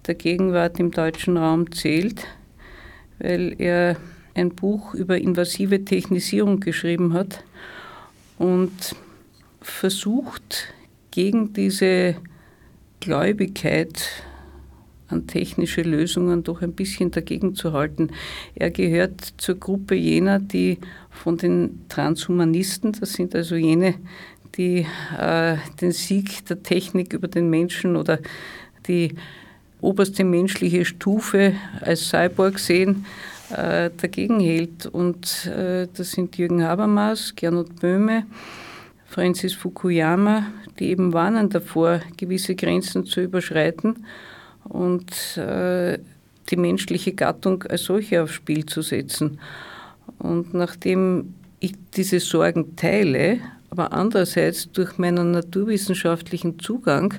[0.09, 2.25] der Gegenwart im deutschen Raum zählt,
[3.19, 3.95] weil er
[4.33, 7.43] ein Buch über invasive Technisierung geschrieben hat
[8.39, 8.71] und
[9.61, 10.73] versucht,
[11.11, 12.15] gegen diese
[12.99, 14.23] Gläubigkeit
[15.07, 18.09] an technische Lösungen doch ein bisschen dagegen zu halten.
[18.55, 20.79] Er gehört zur Gruppe jener, die
[21.11, 23.95] von den Transhumanisten, das sind also jene,
[24.55, 24.87] die
[25.19, 28.19] äh, den Sieg der Technik über den Menschen oder
[28.87, 29.15] die
[29.81, 33.05] oberste menschliche Stufe als Cyborg sehen,
[33.55, 34.85] äh, dagegen hält.
[34.85, 38.25] Und äh, das sind Jürgen Habermas, Gernot Böhme,
[39.07, 40.47] Francis Fukuyama,
[40.79, 44.05] die eben warnen davor, gewisse Grenzen zu überschreiten
[44.63, 45.99] und äh,
[46.49, 49.39] die menschliche Gattung als solche aufs Spiel zu setzen.
[50.19, 53.39] Und nachdem ich diese Sorgen teile,
[53.69, 57.13] aber andererseits durch meinen naturwissenschaftlichen Zugang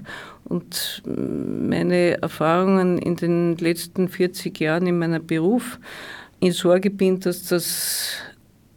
[0.44, 5.78] und meine Erfahrungen in den letzten 40 Jahren in meinem Beruf
[6.40, 8.14] in Sorge bin, dass das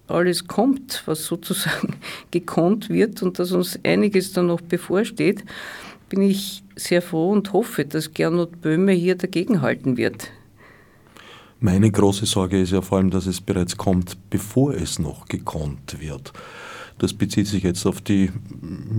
[0.07, 1.95] alles kommt, was sozusagen
[2.31, 5.43] gekonnt wird und dass uns einiges dann noch bevorsteht,
[6.09, 10.29] bin ich sehr froh und hoffe, dass Gernot Böhme hier dagegenhalten wird.
[11.59, 15.99] Meine große Sorge ist ja vor allem, dass es bereits kommt, bevor es noch gekonnt
[16.01, 16.33] wird.
[17.03, 18.31] Das bezieht sich jetzt auf die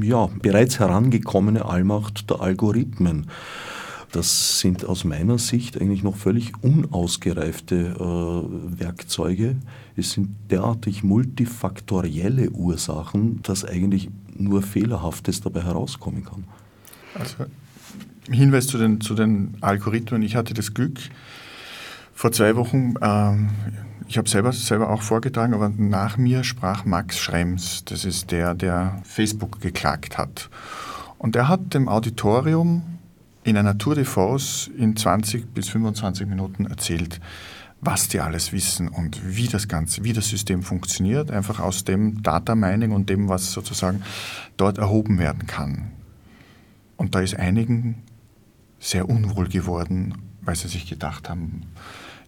[0.03, 3.29] ja, bereits herangekommene Allmacht der Algorithmen.
[4.12, 9.57] Das sind aus meiner Sicht eigentlich noch völlig unausgereifte äh, Werkzeuge.
[9.97, 16.45] Es sind derartig multifaktorielle Ursachen, dass eigentlich nur Fehlerhaftes dabei herauskommen kann.
[17.14, 17.47] Also
[18.31, 20.21] Hinweis zu den, zu den Algorithmen.
[20.21, 20.99] Ich hatte das Glück,
[22.12, 23.49] vor zwei Wochen, ähm,
[24.07, 27.85] ich habe selber, selber auch vorgetragen, aber nach mir sprach Max Schrems.
[27.85, 30.51] Das ist der, der Facebook geklagt hat.
[31.19, 32.83] Und er hat dem Auditorium
[33.45, 37.21] in einer Tour de Force in 20 bis 25 Minuten erzählt,
[37.81, 42.23] was die alles wissen und wie das Ganze, wie das System funktioniert, einfach aus dem
[42.23, 44.03] Data Mining und dem, was sozusagen
[44.57, 45.93] dort erhoben werden kann.
[46.97, 48.03] Und da ist einigen
[48.79, 51.62] sehr unwohl geworden, weil sie sich gedacht haben,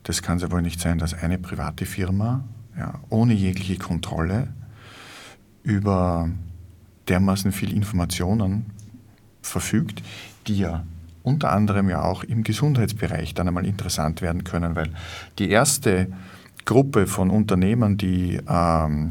[0.06, 2.44] das kann es ja wohl nicht sein, dass eine private Firma
[2.78, 4.48] ja, ohne jegliche Kontrolle
[5.64, 6.30] über
[7.08, 8.66] dermaßen viel Informationen
[9.42, 10.02] verfügt,
[10.46, 10.84] die ja
[11.24, 14.90] unter anderem ja auch im Gesundheitsbereich dann einmal interessant werden können, weil
[15.40, 16.06] die erste
[16.64, 19.08] Gruppe von Unternehmen, die ähm,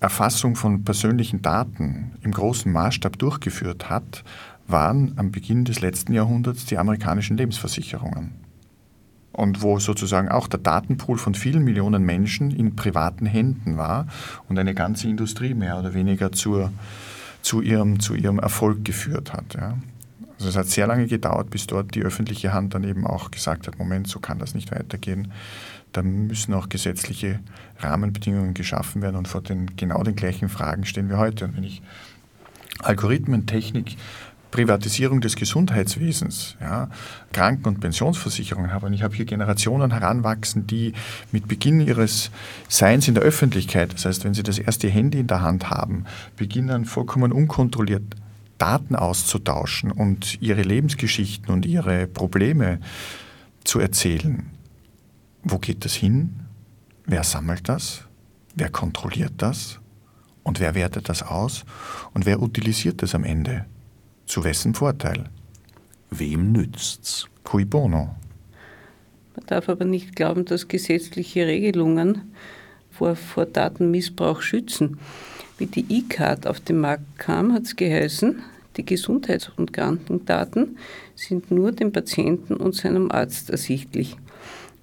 [0.00, 4.22] Erfassung von persönlichen Daten im großen Maßstab durchgeführt hat,
[4.66, 8.39] waren am Beginn des letzten Jahrhunderts die amerikanischen Lebensversicherungen
[9.32, 14.06] und wo sozusagen auch der Datenpool von vielen Millionen Menschen in privaten Händen war
[14.48, 16.72] und eine ganze Industrie mehr oder weniger zur,
[17.42, 19.54] zu, ihrem, zu ihrem Erfolg geführt hat.
[19.54, 19.76] Ja.
[20.38, 23.66] Also es hat sehr lange gedauert, bis dort die öffentliche Hand dann eben auch gesagt
[23.66, 25.32] hat, Moment, so kann das nicht weitergehen.
[25.92, 27.40] Da müssen auch gesetzliche
[27.78, 31.44] Rahmenbedingungen geschaffen werden und vor den genau den gleichen Fragen stehen wir heute.
[31.44, 31.82] Und wenn ich
[32.78, 33.96] Algorithmen, Technik
[34.50, 36.88] Privatisierung des Gesundheitswesens, ja,
[37.32, 38.86] Kranken- und Pensionsversicherungen habe.
[38.86, 40.92] Und ich habe hier Generationen heranwachsen, die
[41.32, 42.30] mit Beginn ihres
[42.68, 46.04] Seins in der Öffentlichkeit, das heißt, wenn sie das erste Handy in der Hand haben,
[46.36, 48.02] beginnen vollkommen unkontrolliert
[48.58, 52.80] Daten auszutauschen und ihre Lebensgeschichten und ihre Probleme
[53.64, 54.50] zu erzählen.
[55.42, 56.40] Wo geht das hin?
[57.06, 58.04] Wer sammelt das?
[58.54, 59.80] Wer kontrolliert das?
[60.42, 61.64] Und wer wertet das aus?
[62.12, 63.64] Und wer utilisiert das am Ende?
[64.30, 65.24] Zu wessen Vorteil?
[66.12, 67.26] Wem nützt's?
[67.42, 68.14] Cui bono?
[69.34, 72.32] Man darf aber nicht glauben, dass gesetzliche Regelungen
[72.92, 75.00] vor, vor Datenmissbrauch schützen.
[75.58, 78.40] Wie die E-Card auf den Markt kam, hat es geheißen,
[78.76, 80.78] die Gesundheits- und Krankendaten
[81.16, 84.16] sind nur dem Patienten und seinem Arzt ersichtlich.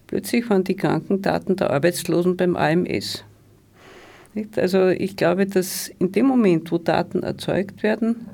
[0.07, 3.23] Plötzlich waren die Krankendaten der Arbeitslosen beim AMS.
[4.57, 8.27] Also ich glaube, dass in dem Moment, wo Daten erzeugt werden,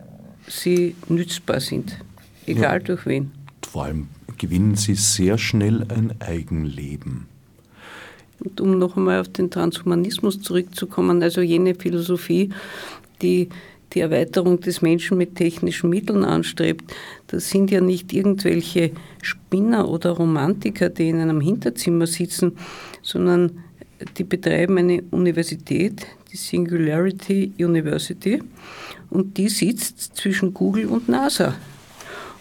[0.48, 1.98] sie nützbar sind,
[2.46, 2.80] egal ja.
[2.80, 3.32] durch wen.
[3.68, 7.28] Vor allem gewinnen sie sehr schnell ein Eigenleben.
[8.40, 12.50] Und um noch einmal auf den Transhumanismus zurückzukommen, also jene Philosophie,
[13.22, 13.50] die
[13.94, 16.94] die Erweiterung des Menschen mit technischen Mitteln anstrebt,
[17.28, 22.58] das sind ja nicht irgendwelche Spinner oder Romantiker, die in einem Hinterzimmer sitzen,
[23.02, 23.60] sondern
[24.18, 28.42] die betreiben eine Universität, die Singularity University,
[29.14, 31.54] und die sitzt zwischen Google und NASA.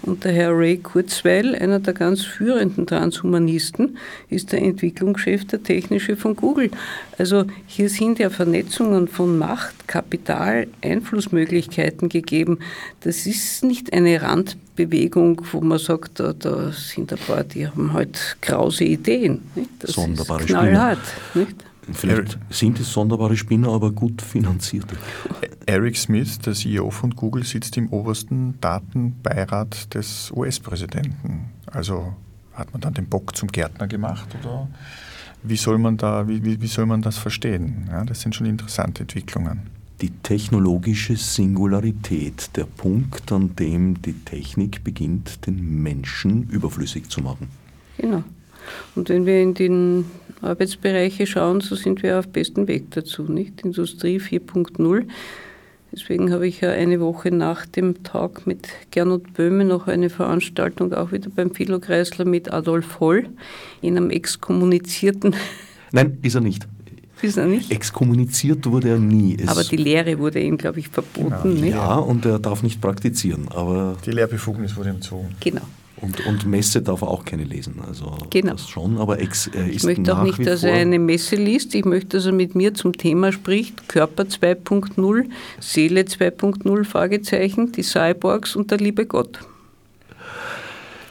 [0.02, 3.98] Und der Herr Ray Kurzweil, einer der ganz führenden Transhumanisten,
[4.30, 6.70] ist der Entwicklungschef der Technische von Google.
[7.18, 12.58] Also hier sind ja Vernetzungen von Macht, Kapital, Einflussmöglichkeiten gegeben.
[13.00, 17.92] Das ist nicht eine Randbewegung, wo man sagt, da, da sind ein paar, die haben
[17.92, 19.42] halt krause Ideen.
[19.54, 19.70] Nicht?
[19.78, 20.98] Das Sonderbare ist knallhart.
[21.34, 21.54] Nicht?
[21.90, 24.96] Vielleicht sind es sonderbare Spinner, aber gut finanzierte.
[25.66, 31.50] Eric Smith, der CEO von Google, sitzt im obersten Datenbeirat des US-Präsidenten.
[31.66, 32.14] Also
[32.54, 34.68] hat man dann den Bock zum Gärtner gemacht oder
[35.42, 37.88] wie soll man, da, wie, wie, wie soll man das verstehen?
[37.90, 39.62] Ja, das sind schon interessante Entwicklungen.
[40.00, 47.48] Die technologische Singularität, der Punkt, an dem die Technik beginnt, den Menschen überflüssig zu machen.
[47.98, 48.22] Genau.
[48.94, 50.04] Und wenn wir in den
[50.42, 53.62] Arbeitsbereiche schauen, so sind wir auf bestem Weg dazu, nicht?
[53.62, 55.06] Industrie 4.0.
[55.92, 60.94] Deswegen habe ich ja eine Woche nach dem Tag mit Gernot Böhme noch eine Veranstaltung
[60.94, 63.28] auch wieder beim Philo-Kreisler mit Adolf Holl,
[63.82, 65.34] in einem exkommunizierten.
[65.92, 66.66] Nein, ist er nicht.
[67.22, 67.70] Bisher nicht.
[67.70, 69.36] Exkommuniziert wurde er nie.
[69.40, 71.30] Es aber die Lehre wurde ihm, glaube ich, verboten.
[71.42, 71.60] Genau.
[71.60, 71.74] Nicht?
[71.74, 73.46] Ja, und er darf nicht praktizieren.
[73.48, 75.28] Aber die Lehrbefugnis wurde entzogen.
[75.38, 75.62] Genau.
[76.02, 77.76] Und, und, Messe darf er auch keine lesen.
[77.86, 78.52] Also genau.
[78.52, 81.74] das schon, aber ex, er ist Ich möchte auch nicht, dass er eine Messe liest.
[81.76, 83.88] Ich möchte, dass er mit mir zum Thema spricht.
[83.88, 89.38] Körper 2.0, Seele 2.0, Fragezeichen, die Cyborgs und der liebe Gott.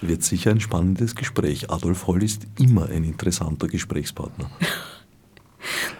[0.02, 1.70] Wird sicher ein spannendes Gespräch.
[1.70, 4.50] Adolf Holl ist immer ein interessanter Gesprächspartner.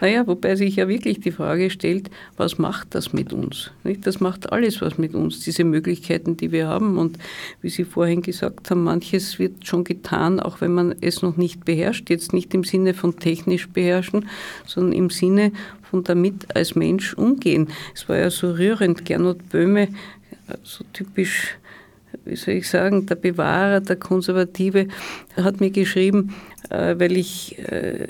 [0.00, 3.70] Naja, wobei sich ja wirklich die Frage stellt, was macht das mit uns?
[4.02, 6.98] Das macht alles was mit uns, diese Möglichkeiten, die wir haben.
[6.98, 7.18] Und
[7.60, 11.64] wie Sie vorhin gesagt haben, manches wird schon getan, auch wenn man es noch nicht
[11.64, 12.10] beherrscht.
[12.10, 14.28] Jetzt nicht im Sinne von technisch beherrschen,
[14.66, 15.52] sondern im Sinne
[15.90, 17.68] von damit als Mensch umgehen.
[17.94, 19.88] Es war ja so rührend, Gernot Böhme,
[20.62, 21.56] so typisch
[22.24, 24.86] wie soll ich sagen, der Bewahrer, der Konservative,
[25.36, 26.34] hat mir geschrieben,
[26.70, 28.06] weil ich äh,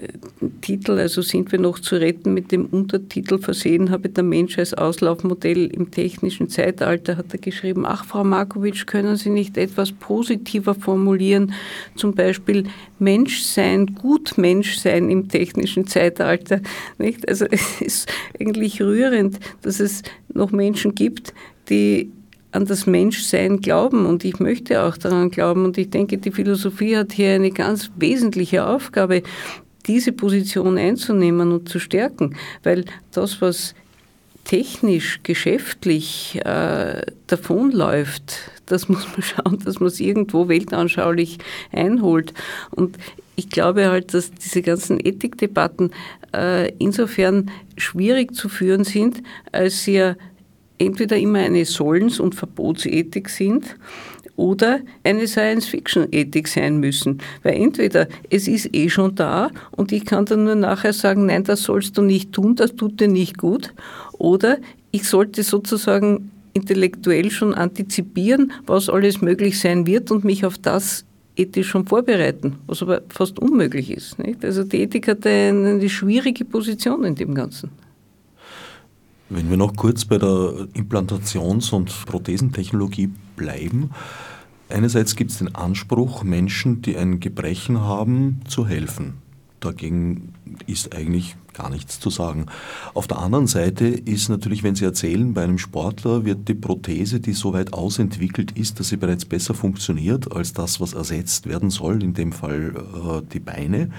[0.61, 4.75] Titel, also sind wir noch zu retten, mit dem Untertitel versehen habe, der Mensch als
[4.75, 10.75] Auslaufmodell im technischen Zeitalter, hat er geschrieben, ach Frau Markovic, können Sie nicht etwas positiver
[10.75, 11.55] formulieren,
[11.97, 12.65] zum Beispiel
[12.99, 16.61] Menschsein, gut Menschsein im technischen Zeitalter.
[16.99, 17.29] Nicht?
[17.29, 21.35] Also es ist eigentlich rührend, dass es noch Menschen gibt,
[21.69, 22.13] die
[22.53, 24.07] an das Menschsein glauben.
[24.07, 25.65] Und ich möchte auch daran glauben.
[25.65, 29.23] Und ich denke, die Philosophie hat hier eine ganz wesentliche Aufgabe,
[29.87, 33.75] diese Position einzunehmen und zu stärken, weil das, was
[34.45, 38.35] technisch, geschäftlich äh, davonläuft,
[38.67, 41.39] das muss man schauen, dass man es irgendwo weltanschaulich
[41.73, 42.33] einholt.
[42.71, 42.99] Und
[43.37, 45.93] ich glaube halt, dass diese ganzen Ethikdebatten
[46.35, 50.17] äh, insofern schwierig zu führen sind, als sie ja
[50.83, 53.77] entweder immer eine Sollens- und Verbotsethik sind
[54.37, 57.19] oder eine Science-Fiction-Ethik sein müssen.
[57.43, 61.45] Weil entweder es ist eh schon da und ich kann dann nur nachher sagen, nein,
[61.45, 63.73] das sollst du nicht tun, das tut dir nicht gut,
[64.19, 64.59] oder
[64.91, 71.05] ich sollte sozusagen intellektuell schon antizipieren, was alles möglich sein wird und mich auf das
[71.35, 74.19] ethisch schon vorbereiten, was aber fast unmöglich ist.
[74.19, 74.45] Nicht?
[74.45, 77.71] Also die Ethik hat eine schwierige Position in dem Ganzen.
[79.35, 83.91] Wenn wir noch kurz bei der Implantations- und Prothesentechnologie bleiben.
[84.69, 89.15] Einerseits gibt es den Anspruch, Menschen, die ein Gebrechen haben, zu helfen.
[89.61, 90.35] Dagegen
[90.67, 92.47] ist eigentlich gar nichts zu sagen.
[92.93, 97.21] Auf der anderen Seite ist natürlich, wenn Sie erzählen, bei einem Sportler wird die Prothese,
[97.21, 101.71] die so weit ausentwickelt ist, dass sie bereits besser funktioniert als das, was ersetzt werden
[101.71, 103.91] soll, in dem Fall äh, die Beine,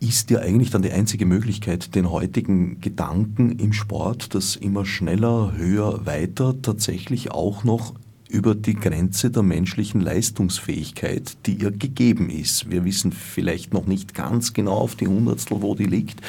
[0.00, 5.52] ist ja eigentlich dann die einzige Möglichkeit, den heutigen Gedanken im Sport, das immer schneller,
[5.56, 7.94] höher, weiter tatsächlich auch noch
[8.28, 12.70] über die Grenze der menschlichen Leistungsfähigkeit, die ihr gegeben ist.
[12.70, 16.20] Wir wissen vielleicht noch nicht ganz genau auf die Hundertstel, wo die liegt,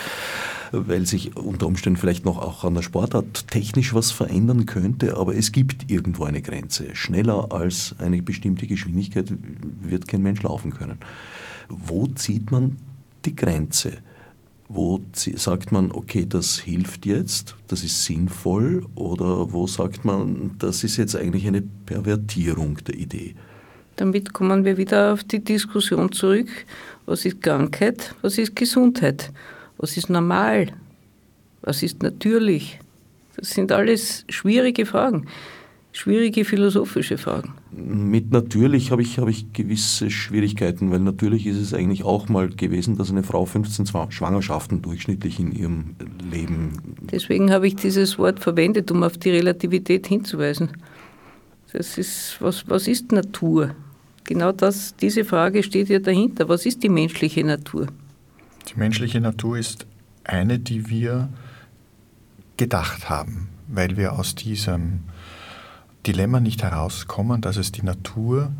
[0.71, 5.35] weil sich unter Umständen vielleicht noch auch an der Sportart technisch was verändern könnte, aber
[5.35, 6.95] es gibt irgendwo eine Grenze.
[6.95, 9.33] Schneller als eine bestimmte Geschwindigkeit
[9.81, 10.99] wird kein Mensch laufen können.
[11.69, 12.77] Wo zieht man
[13.25, 13.93] die Grenze?
[14.69, 20.83] Wo sagt man, okay, das hilft jetzt, das ist sinnvoll, oder wo sagt man, das
[20.83, 23.35] ist jetzt eigentlich eine Pervertierung der Idee?
[23.95, 26.49] Damit kommen wir wieder auf die Diskussion zurück,
[27.05, 29.31] was ist Krankheit, was ist Gesundheit,
[29.77, 30.73] was ist normal,
[31.61, 32.79] was ist natürlich.
[33.37, 35.27] Das sind alles schwierige Fragen
[35.97, 37.53] schwierige philosophische Fragen.
[37.71, 42.49] Mit natürlich habe ich, habe ich gewisse Schwierigkeiten, weil natürlich ist es eigentlich auch mal
[42.49, 45.95] gewesen, dass eine Frau 15 Schwangerschaften durchschnittlich in ihrem
[46.31, 46.95] Leben.
[47.01, 50.69] Deswegen habe ich dieses Wort verwendet, um auf die Relativität hinzuweisen.
[51.73, 53.75] Das ist, was, was ist Natur?
[54.23, 56.47] Genau das, diese Frage steht ja dahinter.
[56.47, 57.87] Was ist die menschliche Natur?
[58.69, 59.87] Die menschliche Natur ist
[60.23, 61.29] eine, die wir
[62.57, 64.99] gedacht haben, weil wir aus diesem
[66.07, 68.51] Dilemma nicht herauskommen, dass es die Natur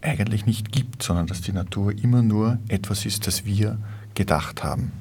[0.00, 3.78] eigentlich nicht gibt, sondern dass die Natur immer nur etwas ist, das wir
[4.14, 4.92] gedacht haben.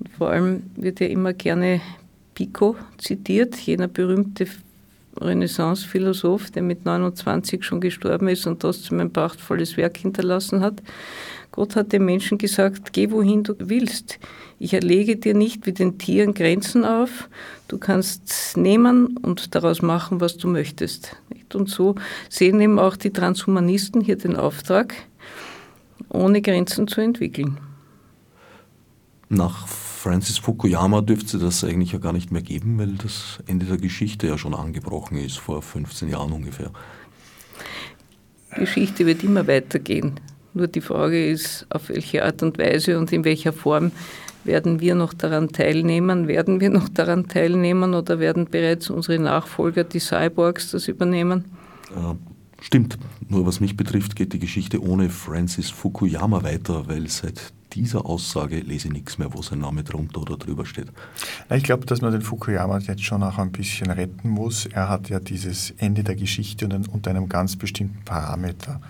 [0.00, 1.80] Und vor allem wird ja immer gerne
[2.34, 4.46] Pico zitiert, jener berühmte
[5.20, 10.82] Renaissance-Philosoph, der mit 29 schon gestorben ist und trotzdem ein prachtvolles Werk hinterlassen hat.
[11.54, 14.18] Gott hat dem Menschen gesagt, geh wohin du willst.
[14.58, 17.28] Ich erlege dir nicht wie den Tieren Grenzen auf.
[17.68, 21.16] Du kannst nehmen und daraus machen, was du möchtest.
[21.54, 21.94] Und so
[22.28, 24.96] sehen eben auch die Transhumanisten hier den Auftrag,
[26.08, 27.58] ohne Grenzen zu entwickeln.
[29.28, 33.76] Nach Francis Fukuyama dürfte das eigentlich ja gar nicht mehr geben, weil das Ende der
[33.76, 36.72] Geschichte ja schon angebrochen ist, vor 15 Jahren ungefähr.
[38.56, 40.18] Geschichte wird immer weitergehen.
[40.54, 43.90] Nur die Frage ist, auf welche Art und Weise und in welcher Form
[44.44, 46.28] Werden wir noch daran teilnehmen?
[46.28, 51.46] Werden wir noch daran teilnehmen oder werden bereits unsere Nachfolger, die Cyborgs, das übernehmen?
[51.96, 52.14] Äh,
[52.60, 52.98] stimmt.
[53.26, 57.40] Nur was mich betrifft, geht die Geschichte ohne Francis Fukuyama weiter, weil seit
[57.72, 60.88] dieser Aussage lese ich nichts mehr, wo sein Name drunter oder drüber steht.
[61.50, 64.66] Ich glaube, dass man den Fukuyama jetzt schon auch ein bisschen retten muss.
[64.66, 68.80] Er hat ja dieses Ende der Geschichte unter einem ganz bestimmten Parameter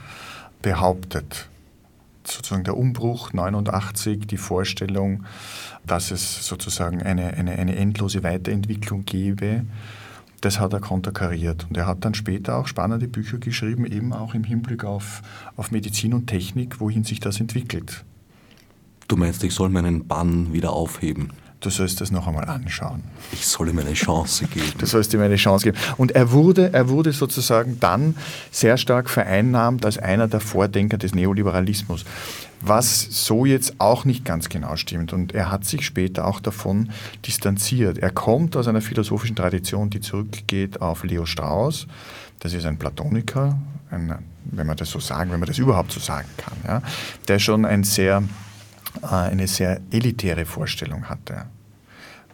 [0.63, 1.49] behauptet.
[2.27, 5.25] Sozusagen der Umbruch 89, die Vorstellung,
[5.87, 9.65] dass es sozusagen eine, eine, eine endlose Weiterentwicklung gäbe
[10.45, 11.67] das hat er konterkariert.
[11.69, 15.23] Und er hat dann später auch spannende Bücher geschrieben, eben auch im Hinblick auf,
[15.57, 18.05] auf Medizin und Technik, wohin sich das entwickelt.
[19.09, 21.31] Du meinst, ich soll meinen Bann wieder aufheben?
[21.65, 23.03] Du sollst das noch einmal anschauen.
[23.33, 24.71] Ich soll ihm eine Chance geben.
[24.77, 25.79] Du sollst ihm eine Chance geben.
[25.97, 28.17] Und er wurde, er wurde sozusagen dann
[28.51, 32.05] sehr stark vereinnahmt als einer der Vordenker des Neoliberalismus,
[32.61, 35.15] was so jetzt auch nicht ganz genau stimmt.
[35.15, 36.91] Und er hat sich später auch davon
[37.25, 37.97] distanziert.
[37.97, 41.87] Er kommt aus einer philosophischen Tradition, die zurückgeht auf Leo Strauss.
[42.41, 43.59] Das ist ein Platoniker,
[43.91, 46.83] ein, wenn man das so sagen, wenn man das überhaupt so sagen kann, ja,
[47.27, 48.23] der schon ein sehr
[49.03, 51.47] äh, eine sehr elitäre Vorstellung hatte,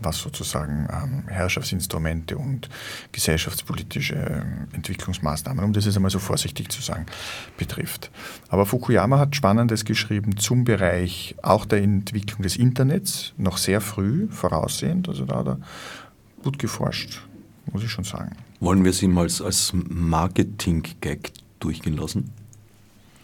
[0.03, 2.69] was sozusagen ähm, Herrschaftsinstrumente und
[3.13, 7.07] gesellschaftspolitische ähm, Entwicklungsmaßnahmen, um das jetzt einmal so vorsichtig zu sagen,
[7.57, 8.11] betrifft.
[8.49, 14.29] Aber Fukuyama hat Spannendes geschrieben zum Bereich auch der Entwicklung des Internets, noch sehr früh,
[14.31, 15.59] voraussehend, also da hat er
[16.43, 17.23] gut geforscht,
[17.73, 18.37] muss ich schon sagen.
[18.61, 22.33] Wollen wir es ihm als, als Marketing-Gag durchgehen lassen?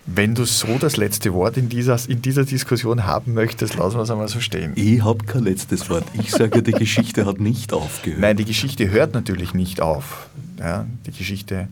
[0.07, 4.03] Wenn du so das letzte Wort in dieser, in dieser Diskussion haben möchtest, lassen wir
[4.03, 4.73] es einmal so stehen.
[4.77, 6.05] Ich habe kein letztes Wort.
[6.15, 8.21] Ich sage, die Geschichte hat nicht aufgehört.
[8.21, 10.29] Nein, die Geschichte hört natürlich nicht auf.
[10.61, 11.69] Ja, die Geschichte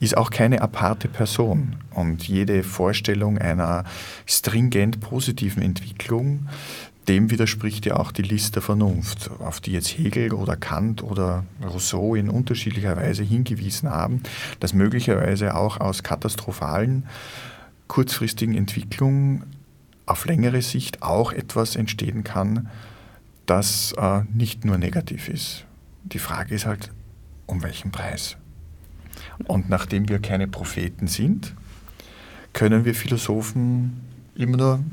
[0.00, 1.76] ist auch keine aparte Person.
[1.94, 3.84] Und jede Vorstellung einer
[4.26, 6.48] stringent positiven Entwicklung,
[7.08, 11.44] dem widerspricht ja auch die List der Vernunft, auf die jetzt Hegel oder Kant oder
[11.62, 14.22] Rousseau in unterschiedlicher Weise hingewiesen haben,
[14.60, 17.06] dass möglicherweise auch aus katastrophalen
[17.86, 19.44] kurzfristigen Entwicklung
[20.06, 22.68] auf längere Sicht auch etwas entstehen kann,
[23.46, 25.64] das äh, nicht nur negativ ist.
[26.02, 26.90] Die Frage ist halt,
[27.46, 28.36] um welchen Preis?
[29.46, 31.54] Und nachdem wir keine Propheten sind,
[32.52, 34.00] können wir Philosophen
[34.34, 34.84] immer nur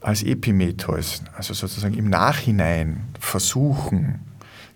[0.00, 4.20] als Epimetheus, also sozusagen im Nachhinein versuchen,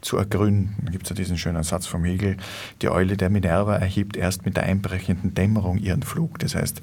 [0.00, 0.90] zu ergründen.
[0.90, 2.36] Gibt es ja diesen schönen Satz vom Hegel,
[2.82, 6.38] die Eule der Minerva erhebt erst mit der einbrechenden Dämmerung ihren Flug.
[6.40, 6.82] Das heißt,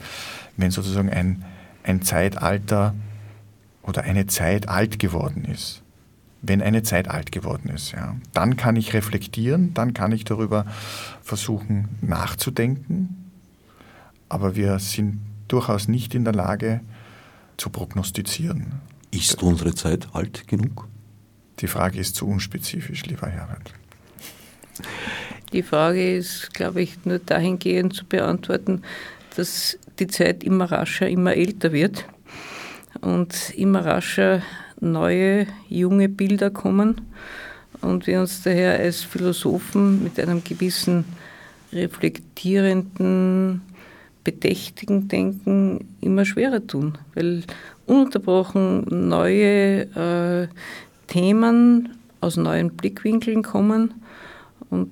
[0.57, 1.43] wenn sozusagen ein,
[1.83, 2.95] ein Zeitalter
[3.83, 5.83] oder eine Zeit alt geworden ist,
[6.41, 10.65] wenn eine Zeit alt geworden ist, ja, dann kann ich reflektieren, dann kann ich darüber
[11.21, 13.31] versuchen nachzudenken,
[14.29, 15.19] aber wir sind
[15.49, 16.79] durchaus nicht in der Lage
[17.59, 18.81] zu prognostizieren.
[19.11, 20.87] Ist unsere Zeit alt genug?
[21.59, 23.73] Die Frage ist zu unspezifisch, lieber Herbert.
[25.51, 28.83] Die Frage ist, glaube ich, nur dahingehend zu beantworten,
[29.35, 32.05] dass die Zeit immer rascher, immer älter wird
[33.01, 34.41] und immer rascher
[34.79, 37.01] neue, junge Bilder kommen
[37.81, 41.05] und wir uns daher als Philosophen mit einem gewissen
[41.71, 43.61] reflektierenden,
[44.29, 47.41] bedächtigen Denken immer schwerer tun, weil
[47.87, 50.47] ununterbrochen neue äh,
[51.07, 53.95] Themen aus neuen Blickwinkeln kommen
[54.69, 54.91] und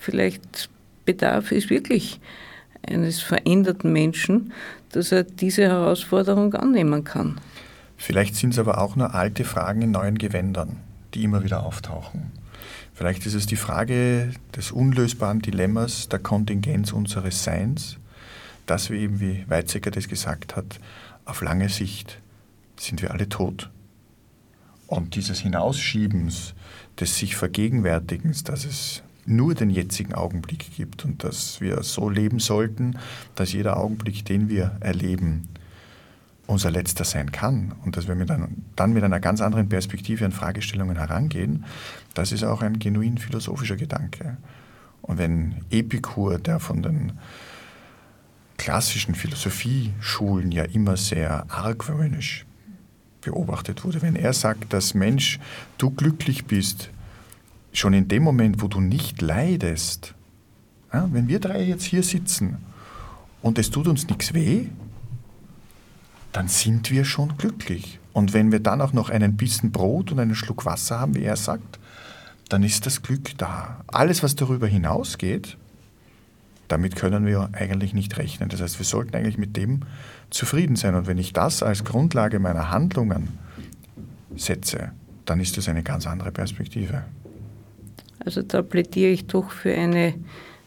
[0.00, 0.70] vielleicht
[1.04, 2.18] bedarf es wirklich
[2.86, 4.54] eines veränderten Menschen,
[4.92, 7.38] dass er diese Herausforderung annehmen kann.
[7.98, 10.78] Vielleicht sind es aber auch nur alte Fragen in neuen Gewändern,
[11.12, 12.32] die immer wieder auftauchen.
[12.98, 17.96] Vielleicht ist es die Frage des unlösbaren Dilemmas der Kontingenz unseres Seins,
[18.66, 20.80] dass wir eben, wie Weizsäcker das gesagt hat,
[21.24, 22.18] auf lange Sicht
[22.76, 23.70] sind wir alle tot.
[24.88, 26.54] Und dieses Hinausschiebens,
[26.98, 32.40] des sich Vergegenwärtigens, dass es nur den jetzigen Augenblick gibt und dass wir so leben
[32.40, 32.98] sollten,
[33.36, 35.48] dass jeder Augenblick, den wir erleben,
[36.48, 40.24] unser letzter sein kann und dass wir mit einem, dann mit einer ganz anderen Perspektive
[40.24, 41.66] an Fragestellungen herangehen,
[42.14, 44.38] das ist auch ein genuin philosophischer Gedanke.
[45.02, 47.12] Und wenn Epikur, der von den
[48.56, 52.46] klassischen Philosophieschulen ja immer sehr argwöhnisch
[53.20, 55.38] beobachtet wurde, wenn er sagt, dass Mensch,
[55.76, 56.88] du glücklich bist,
[57.74, 60.14] schon in dem Moment, wo du nicht leidest,
[60.94, 62.56] ja, wenn wir drei jetzt hier sitzen
[63.42, 64.68] und es tut uns nichts weh,
[66.38, 67.98] dann sind wir schon glücklich.
[68.12, 71.24] Und wenn wir dann auch noch einen Bissen Brot und einen Schluck Wasser haben, wie
[71.24, 71.80] er sagt,
[72.48, 73.80] dann ist das Glück da.
[73.88, 75.56] Alles, was darüber hinausgeht,
[76.68, 78.50] Damit können wir eigentlich nicht rechnen.
[78.50, 79.80] Das heißt, wir sollten eigentlich mit dem
[80.30, 80.94] zufrieden sein.
[80.94, 83.30] Und wenn ich das als Grundlage meiner Handlungen
[84.36, 84.92] setze,
[85.24, 87.04] dann ist das eine ganz andere Perspektive.
[88.24, 90.14] Also da plädiere ich doch für eine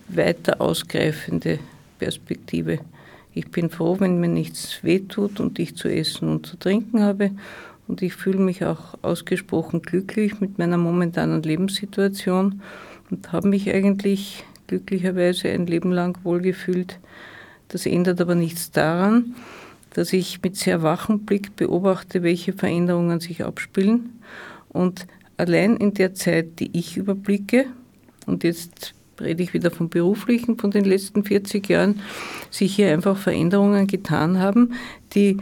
[0.07, 1.59] weiter ausgreifende
[1.99, 2.79] Perspektive.
[3.33, 7.31] Ich bin froh, wenn mir nichts wehtut und ich zu essen und zu trinken habe.
[7.87, 12.61] Und ich fühle mich auch ausgesprochen glücklich mit meiner momentanen Lebenssituation
[13.09, 16.99] und habe mich eigentlich glücklicherweise ein Leben lang wohlgefühlt.
[17.67, 19.35] Das ändert aber nichts daran,
[19.93, 24.21] dass ich mit sehr wachem Blick beobachte, welche Veränderungen sich abspielen.
[24.69, 25.07] Und
[25.37, 27.65] allein in der Zeit, die ich überblicke,
[28.25, 31.99] und jetzt rede ich wieder vom beruflichen, von den letzten 40 Jahren,
[32.49, 34.73] sich hier einfach Veränderungen getan haben,
[35.13, 35.37] die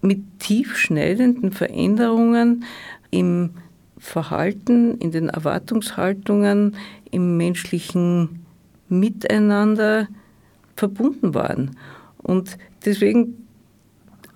[0.00, 2.64] mit tiefschneidenden Veränderungen
[3.10, 3.50] im
[3.98, 6.76] Verhalten, in den Erwartungshaltungen,
[7.10, 8.44] im menschlichen
[8.88, 10.08] Miteinander
[10.76, 11.76] verbunden waren.
[12.18, 13.46] Und deswegen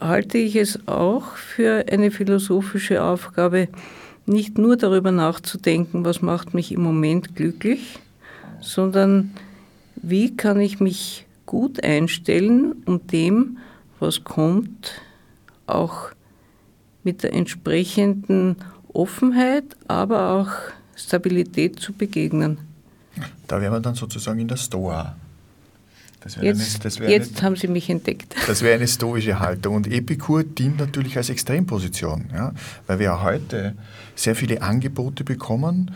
[0.00, 3.68] halte ich es auch für eine philosophische Aufgabe,
[4.26, 7.98] nicht nur darüber nachzudenken, was macht mich im Moment glücklich,
[8.60, 9.32] sondern
[9.96, 13.58] wie kann ich mich gut einstellen, um dem,
[14.00, 15.00] was kommt,
[15.66, 16.10] auch
[17.04, 18.56] mit der entsprechenden
[18.92, 20.50] Offenheit, aber auch
[20.94, 22.58] Stabilität zu begegnen.
[23.46, 25.16] Da wären wir dann sozusagen in der Stoa.
[26.40, 28.34] jetzt, eine, jetzt eine, haben Sie mich entdeckt.
[28.46, 29.76] Das wäre eine stoische Haltung.
[29.76, 32.52] Und Epikur dient natürlich als Extremposition, ja,
[32.86, 33.74] weil wir ja heute
[34.14, 35.92] sehr viele Angebote bekommen,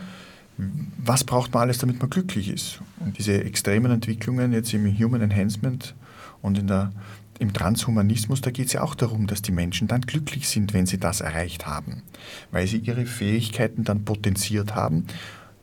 [0.57, 2.79] was braucht man alles, damit man glücklich ist?
[2.99, 5.95] Und diese extremen Entwicklungen jetzt im Human Enhancement
[6.41, 6.91] und in der,
[7.39, 10.85] im Transhumanismus, da geht es ja auch darum, dass die Menschen dann glücklich sind, wenn
[10.85, 12.03] sie das erreicht haben,
[12.51, 15.05] weil sie ihre Fähigkeiten dann potenziert haben.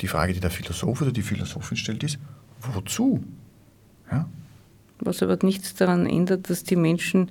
[0.00, 2.18] Die Frage, die der Philosoph oder die Philosophin stellt, ist,
[2.60, 3.22] wozu?
[4.10, 4.28] Ja?
[4.98, 7.30] Was aber nichts daran ändert, dass die Menschen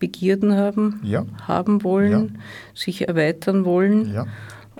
[0.00, 1.26] Begierden haben, ja.
[1.46, 2.40] haben wollen, ja.
[2.74, 4.26] sich erweitern wollen.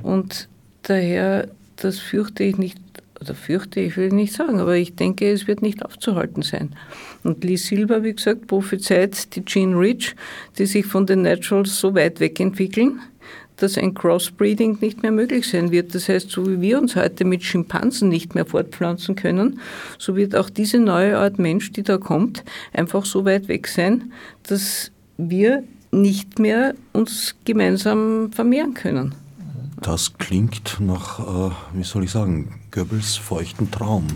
[0.03, 0.49] Und
[0.83, 1.49] daher
[1.81, 2.79] das fürchte ich nicht,
[3.21, 6.75] oder fürchte ich will nicht sagen, aber ich denke, es wird nicht aufzuhalten sein.
[7.23, 10.15] Und Lee Silver, wie gesagt, prophezeit die Gene Rich,
[10.59, 13.01] die sich von den Naturals so weit wegentwickeln,
[13.57, 15.95] dass ein Crossbreeding nicht mehr möglich sein wird.
[15.95, 19.61] Das heißt, so wie wir uns heute mit Schimpansen nicht mehr fortpflanzen können,
[19.99, 24.13] so wird auch diese neue Art Mensch, die da kommt, einfach so weit weg sein,
[24.45, 25.63] dass wir
[25.93, 29.15] nicht mehr uns gemeinsam vermehren können.
[29.83, 34.07] Das klingt nach, äh, wie soll ich sagen, Goebbels feuchten Traum.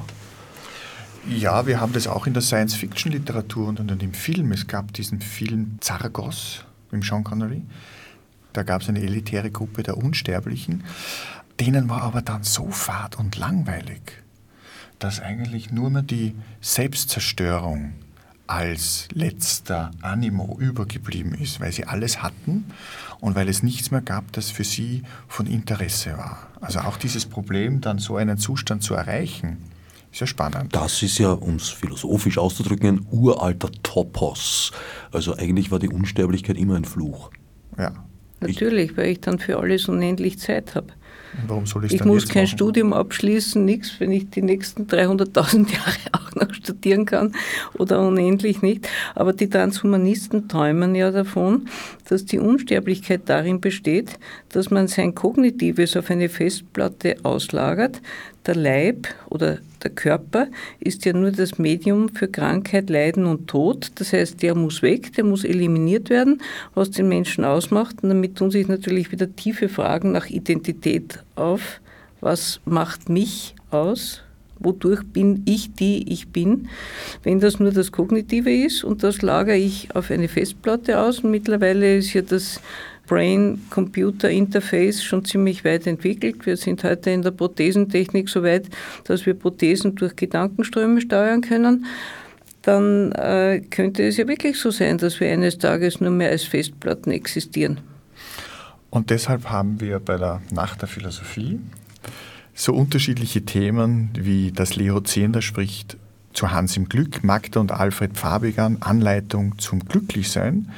[1.26, 4.52] Ja, wir haben das auch in der Science-Fiction-Literatur und in dem Film.
[4.52, 7.62] Es gab diesen Film Zargos mit Sean Connery.
[8.52, 10.84] Da gab es eine elitäre Gruppe der Unsterblichen.
[11.58, 14.02] Denen war aber dann so fad und langweilig,
[14.98, 17.94] dass eigentlich nur mehr die Selbstzerstörung
[18.46, 22.66] als letzter Animo übergeblieben ist, weil sie alles hatten
[23.20, 26.48] und weil es nichts mehr gab, das für sie von Interesse war.
[26.60, 29.58] Also auch dieses Problem, dann so einen Zustand zu erreichen,
[30.12, 30.74] ist ja spannend.
[30.74, 34.72] Das ist ja, um es philosophisch auszudrücken, ein uralter Topos.
[35.10, 37.30] Also eigentlich war die Unsterblichkeit immer ein Fluch.
[37.78, 37.92] Ja.
[38.40, 40.88] Natürlich, ich, weil ich dann für alles unendlich Zeit habe.
[41.46, 42.56] Warum soll ich Ich muss kein machen?
[42.56, 47.32] Studium abschließen, nichts, wenn ich die nächsten 300.000 Jahre auch noch studieren kann
[47.78, 48.88] oder unendlich nicht.
[49.14, 51.68] Aber die Transhumanisten träumen ja davon,
[52.08, 54.18] dass die Unsterblichkeit darin besteht,
[54.50, 58.00] dass man sein Kognitives auf eine Festplatte auslagert,
[58.46, 60.48] der Leib oder der Körper
[60.80, 63.92] ist ja nur das Medium für Krankheit, Leiden und Tod.
[63.96, 66.40] Das heißt, der muss weg, der muss eliminiert werden,
[66.74, 68.02] was den Menschen ausmacht.
[68.02, 71.80] Und damit tun sich natürlich wieder tiefe Fragen nach Identität auf.
[72.20, 74.22] Was macht mich aus?
[74.58, 76.68] Wodurch bin ich die ich bin?
[77.22, 81.20] Wenn das nur das Kognitive ist und das lagere ich auf eine Festplatte aus.
[81.20, 82.60] Und mittlerweile ist ja das
[83.06, 86.46] Brain-Computer-Interface schon ziemlich weit entwickelt.
[86.46, 88.68] Wir sind heute in der Prothesentechnik so weit,
[89.04, 91.86] dass wir Prothesen durch Gedankenströme steuern können.
[92.62, 96.44] Dann äh, könnte es ja wirklich so sein, dass wir eines Tages nur mehr als
[96.44, 97.80] Festplatten existieren.
[98.88, 101.60] Und deshalb haben wir bei der Nacht der Philosophie
[102.54, 105.98] so unterschiedliche Themen wie das Leo Zehnder spricht
[106.32, 110.70] zu Hans im Glück, Magda und Alfred Fabigan, Anleitung zum Glücklichsein.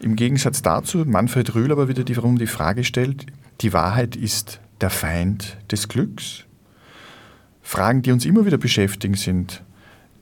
[0.00, 3.26] Im Gegensatz dazu Manfred Rühl aber wieder die, warum die Frage stellt,
[3.60, 6.44] die Wahrheit ist der Feind des Glücks.
[7.62, 9.62] Fragen, die uns immer wieder beschäftigen, sind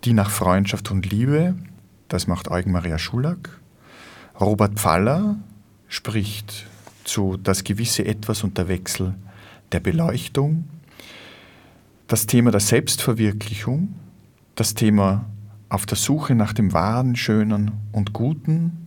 [0.04, 1.54] die nach Freundschaft und Liebe,
[2.08, 3.60] das macht Eugen Maria Schulack.
[4.40, 5.36] Robert Pfaller
[5.88, 6.66] spricht
[7.04, 9.14] zu das gewisse Etwas und der Wechsel
[9.72, 10.64] der Beleuchtung.
[12.08, 13.94] Das Thema der Selbstverwirklichung,
[14.54, 15.26] das Thema
[15.68, 18.85] auf der Suche nach dem Wahren, Schönen und Guten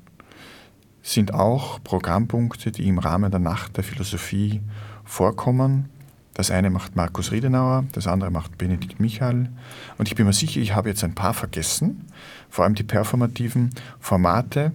[1.02, 4.62] sind auch Programmpunkte, die im Rahmen der Nacht der Philosophie
[5.04, 5.90] vorkommen.
[6.34, 9.50] Das eine macht Markus Riedenauer, das andere macht Benedikt Michael.
[9.98, 12.06] Und ich bin mir sicher, ich habe jetzt ein paar vergessen,
[12.50, 14.72] vor allem die performativen Formate,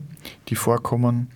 [0.48, 1.28] die vorkommen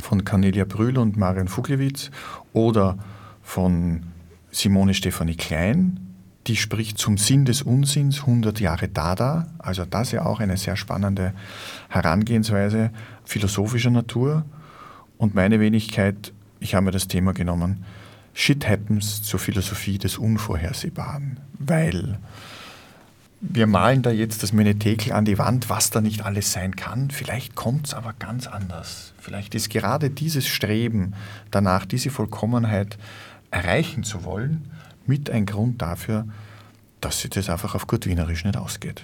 [0.00, 2.10] von Cornelia Brühl und Marion Fuglewitz
[2.52, 2.98] oder
[3.42, 4.04] von
[4.50, 6.12] Simone Stefanie Klein,
[6.46, 9.46] die spricht zum Sinn des Unsinns 100 Jahre Dada.
[9.58, 11.34] Also das ist ja auch eine sehr spannende
[11.88, 12.90] Herangehensweise
[13.24, 14.44] philosophischer Natur.
[15.18, 17.84] Und meine Wenigkeit, ich habe mir das Thema genommen,
[18.34, 21.38] Shit Happens zur Philosophie des Unvorhersehbaren.
[21.58, 22.18] Weil
[23.40, 27.10] wir malen da jetzt das Menetekel an die Wand, was da nicht alles sein kann.
[27.10, 29.12] Vielleicht kommt es aber ganz anders.
[29.18, 31.14] Vielleicht ist gerade dieses Streben
[31.50, 32.98] danach, diese Vollkommenheit
[33.50, 34.70] erreichen zu wollen,
[35.06, 36.26] mit ein Grund dafür,
[37.00, 39.02] dass sich das einfach auf gut Wienerisch nicht ausgeht.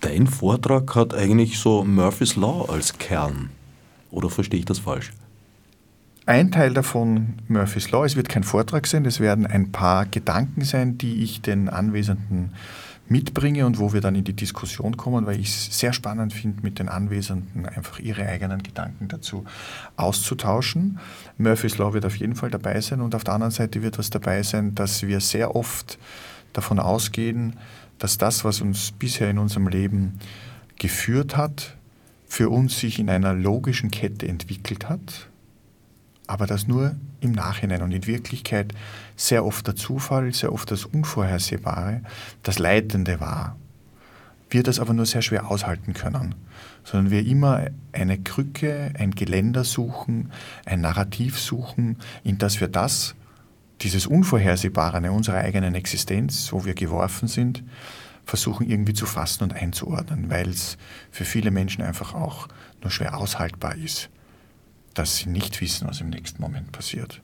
[0.00, 3.50] Dein Vortrag hat eigentlich so Murphy's Law als Kern.
[4.10, 5.12] Oder verstehe ich das falsch?
[6.24, 10.64] Ein Teil davon Murphy's Law, es wird kein Vortrag sein, es werden ein paar Gedanken
[10.64, 12.54] sein, die ich den Anwesenden
[13.08, 16.62] mitbringe und wo wir dann in die Diskussion kommen, weil ich es sehr spannend finde,
[16.62, 19.44] mit den Anwesenden einfach ihre eigenen Gedanken dazu
[19.96, 20.98] auszutauschen.
[21.36, 24.08] Murphy's Law wird auf jeden Fall dabei sein und auf der anderen Seite wird was
[24.08, 25.98] dabei sein, dass wir sehr oft
[26.52, 27.56] davon ausgehen,
[28.00, 30.18] dass das, was uns bisher in unserem Leben
[30.76, 31.76] geführt hat,
[32.26, 35.30] für uns sich in einer logischen Kette entwickelt hat
[36.30, 38.72] aber das nur im Nachhinein und in Wirklichkeit
[39.16, 42.02] sehr oft der Zufall, sehr oft das Unvorhersehbare,
[42.44, 43.56] das Leitende war.
[44.48, 46.36] Wir das aber nur sehr schwer aushalten können,
[46.84, 50.30] sondern wir immer eine Krücke, ein Geländer suchen,
[50.64, 53.16] ein Narrativ suchen, in das wir das,
[53.82, 57.64] dieses Unvorhersehbare unserer eigenen Existenz, wo wir geworfen sind,
[58.24, 60.76] versuchen irgendwie zu fassen und einzuordnen, weil es
[61.10, 62.48] für viele Menschen einfach auch
[62.82, 64.10] nur schwer aushaltbar ist
[64.94, 67.22] dass sie nicht wissen, was im nächsten Moment passiert.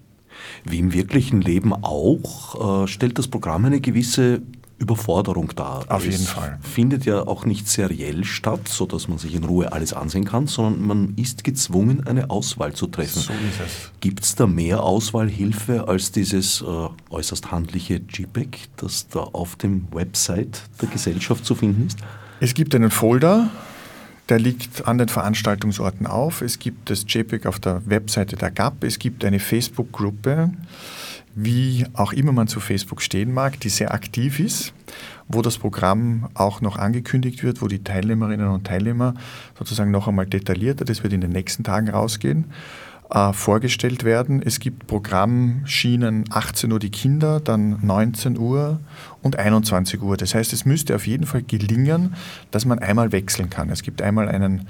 [0.64, 4.42] Wie im wirklichen Leben auch, äh, stellt das Programm eine gewisse
[4.78, 5.84] Überforderung dar.
[5.88, 6.58] Auf jeden Fall.
[6.60, 10.86] Findet ja auch nicht seriell statt, sodass man sich in Ruhe alles ansehen kann, sondern
[10.86, 13.20] man ist gezwungen, eine Auswahl zu treffen.
[13.20, 13.90] So ist es.
[14.00, 19.88] Gibt es da mehr Auswahlhilfe als dieses äh, äußerst handliche JPEG, das da auf dem
[19.92, 21.98] Website der Gesellschaft zu finden ist?
[22.40, 23.48] Es gibt einen Folder,
[24.28, 26.42] der liegt an den Veranstaltungsorten auf.
[26.42, 28.84] Es gibt das JPEG auf der Webseite der GAP.
[28.84, 30.50] Es gibt eine Facebook-Gruppe,
[31.34, 34.72] wie auch immer man zu Facebook stehen mag, die sehr aktiv ist,
[35.28, 39.14] wo das Programm auch noch angekündigt wird, wo die Teilnehmerinnen und Teilnehmer
[39.58, 42.46] sozusagen noch einmal detaillierter, das wird in den nächsten Tagen rausgehen,
[43.10, 44.42] äh, vorgestellt werden.
[44.42, 48.80] Es gibt Programmschienen 18 Uhr die Kinder, dann 19 Uhr
[49.22, 50.16] und 21 Uhr.
[50.16, 52.14] Das heißt, es müsste auf jeden Fall gelingen,
[52.50, 53.70] dass man einmal wechseln kann.
[53.70, 54.66] Es gibt einmal einen,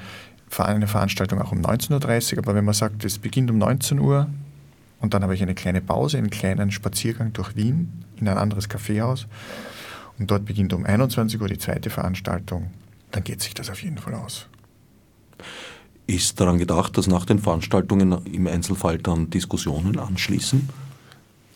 [0.59, 4.29] eine Veranstaltung auch um 19.30 Uhr, aber wenn man sagt, es beginnt um 19 Uhr
[5.01, 8.69] und dann habe ich eine kleine Pause, einen kleinen Spaziergang durch Wien in ein anderes
[8.69, 9.27] Kaffeehaus
[10.19, 12.71] und dort beginnt um 21 Uhr die zweite Veranstaltung,
[13.13, 14.47] dann geht sich das auf jeden Fall aus.
[16.07, 20.69] Ist daran gedacht, dass nach den Veranstaltungen im Einzelfall dann Diskussionen anschließen?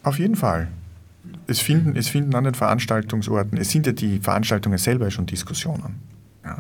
[0.02, 0.68] Auf jeden Fall.
[1.46, 6.00] Es finden, es finden an den Veranstaltungsorten, es sind ja die Veranstaltungen selber schon Diskussionen.
[6.44, 6.58] Ja.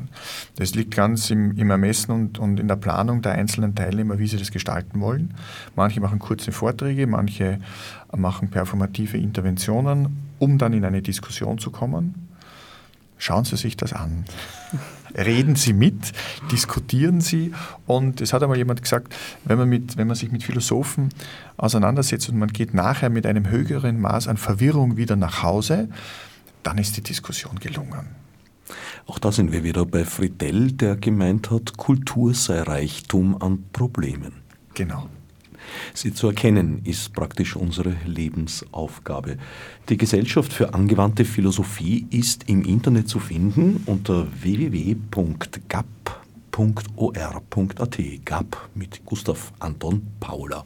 [0.56, 4.26] Das liegt ganz im, im Ermessen und, und, in der Planung der einzelnen Teilnehmer, wie
[4.26, 5.34] sie das gestalten wollen.
[5.74, 7.58] Manche machen kurze Vorträge, manche
[8.14, 12.29] machen performative Interventionen, um dann in eine Diskussion zu kommen.
[13.20, 14.24] Schauen Sie sich das an.
[15.14, 16.12] Reden Sie mit,
[16.50, 17.52] diskutieren Sie.
[17.86, 19.14] Und es hat einmal jemand gesagt,
[19.44, 21.10] wenn man, mit, wenn man sich mit Philosophen
[21.58, 25.90] auseinandersetzt und man geht nachher mit einem höheren Maß an Verwirrung wieder nach Hause,
[26.62, 28.08] dann ist die Diskussion gelungen.
[29.06, 34.32] Auch da sind wir wieder bei Friedel, der gemeint hat, Kultur sei Reichtum an Problemen.
[34.72, 35.10] Genau.
[35.94, 39.36] Sie zu erkennen, ist praktisch unsere Lebensaufgabe.
[39.88, 45.00] Die Gesellschaft für angewandte Philosophie ist im Internet zu finden unter www.gap.or.at.
[48.24, 50.64] GAP mit Gustav Anton Paula.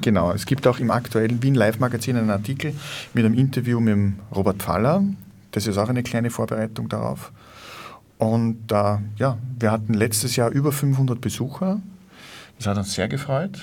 [0.00, 2.72] Genau, es gibt auch im aktuellen Wien Live Magazin einen Artikel
[3.14, 5.02] mit einem Interview mit Robert Faller.
[5.50, 7.32] Das ist auch eine kleine Vorbereitung darauf.
[8.18, 11.80] Und äh, ja, wir hatten letztes Jahr über 500 Besucher.
[12.58, 13.60] Das hat uns sehr gefreut.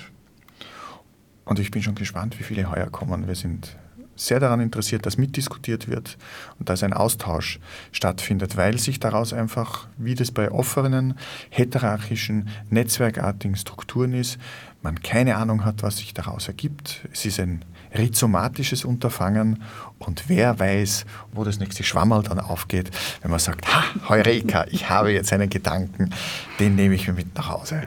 [1.46, 3.28] Und ich bin schon gespannt, wie viele heuer kommen.
[3.28, 3.78] Wir sind
[4.16, 6.18] sehr daran interessiert, dass mitdiskutiert wird
[6.60, 7.60] und dass ein Austausch
[7.91, 11.16] stattfindet, weil sich daraus einfach, wie das bei offenen,
[11.50, 14.39] heterarchischen, netzwerkartigen Strukturen ist,
[14.82, 17.08] man keine Ahnung hat, was sich daraus ergibt.
[17.12, 19.64] Es ist ein rhizomatisches Unterfangen
[20.00, 22.91] und wer weiß, wo das nächste Schwammerl dann aufgeht,
[23.22, 26.12] wenn man sagt, ha, Heureka, ich habe jetzt einen Gedanken,
[26.60, 27.84] den nehme ich mir mit nach Hause.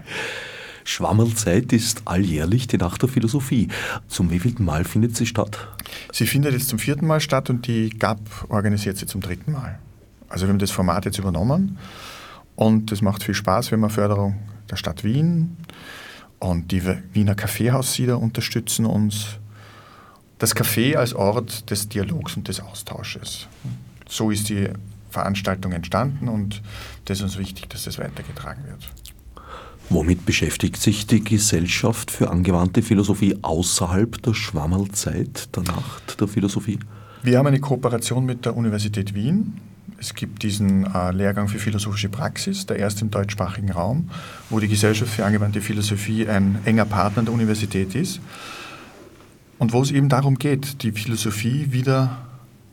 [0.89, 3.69] Schwammerlzeit ist alljährlich die Nacht der Philosophie.
[4.09, 5.69] Zum wievielten Mal findet sie statt?
[6.13, 8.19] Sie findet jetzt zum vierten Mal statt und die GAP
[8.49, 9.79] organisiert sie zum dritten Mal.
[10.31, 11.77] Also wir haben das Format jetzt übernommen
[12.57, 13.71] und es macht viel Spaß.
[13.71, 14.39] Wir haben eine Förderung
[14.71, 15.59] der Stadt Wien
[16.39, 16.83] und die
[17.13, 19.39] Wiener Kaffeehaussieder unterstützen uns.
[20.39, 23.47] Das Café als Ort des Dialogs und des Austausches.
[24.09, 24.71] So ist die
[25.11, 26.63] Veranstaltung entstanden und
[27.05, 28.89] das ist uns wichtig, dass das weitergetragen wird.
[29.91, 36.79] Womit beschäftigt sich die Gesellschaft für angewandte Philosophie außerhalb der Schwammerlzeit, der Nacht der Philosophie?
[37.23, 39.55] Wir haben eine Kooperation mit der Universität Wien.
[39.99, 44.11] Es gibt diesen äh, Lehrgang für philosophische Praxis, der erste im deutschsprachigen Raum,
[44.51, 48.21] wo die Gesellschaft für angewandte Philosophie ein enger Partner der Universität ist.
[49.59, 52.19] Und wo es eben darum geht, die Philosophie wieder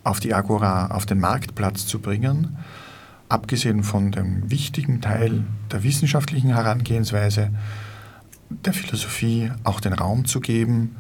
[0.04, 2.58] auf die Agora, auf den Marktplatz zu bringen
[3.36, 7.52] abgesehen von dem wichtigen Teil der wissenschaftlichen Herangehensweise,
[8.50, 10.96] der Philosophie auch den Raum zu geben,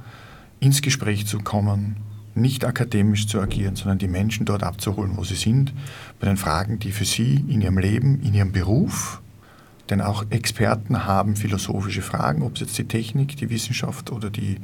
[0.59, 1.95] ins Gespräch zu kommen,
[2.33, 5.73] nicht akademisch zu agieren, sondern die Menschen dort abzuholen, wo sie sind,
[6.19, 9.21] bei den Fragen, die für sie in ihrem Leben, in ihrem Beruf,
[9.89, 14.57] denn auch Experten haben philosophische Fragen, ob es jetzt die Technik, die Wissenschaft oder die,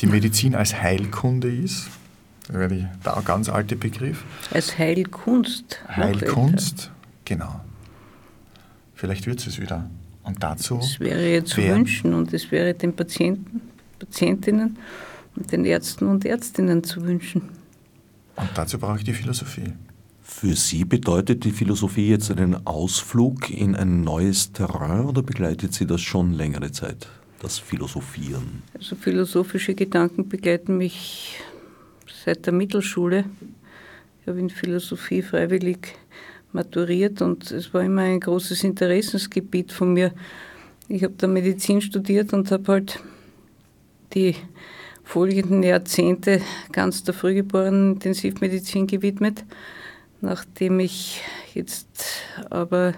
[0.00, 1.88] die Medizin als Heilkunde ist.
[2.48, 4.24] Das wäre der ganz alte Begriff.
[4.52, 5.80] Als Heilkunst.
[5.88, 6.90] Heilkunst,
[7.24, 7.60] Genau.
[8.94, 9.88] Vielleicht wird es wieder.
[10.22, 10.76] Und dazu.
[10.76, 13.60] Das wäre jetzt zu wünschen und es wäre den Patienten,
[13.98, 14.78] Patientinnen
[15.36, 17.42] und den Ärzten und Ärztinnen zu wünschen.
[18.36, 19.72] Und dazu brauche ich die Philosophie.
[20.22, 25.86] Für Sie bedeutet die Philosophie jetzt einen Ausflug in ein neues Terrain oder begleitet Sie
[25.86, 27.08] das schon längere Zeit,
[27.40, 28.62] das Philosophieren?
[28.74, 31.38] Also philosophische Gedanken begleiten mich
[32.24, 33.26] seit der Mittelschule.
[34.22, 35.94] Ich habe in Philosophie freiwillig
[36.54, 40.12] maturiert und es war immer ein großes Interessensgebiet von mir.
[40.88, 43.00] Ich habe da Medizin studiert und habe halt
[44.14, 44.36] die
[45.02, 46.40] folgenden Jahrzehnte
[46.72, 49.44] ganz der frühgeborenen Intensivmedizin gewidmet.
[50.20, 52.94] Nachdem ich jetzt aber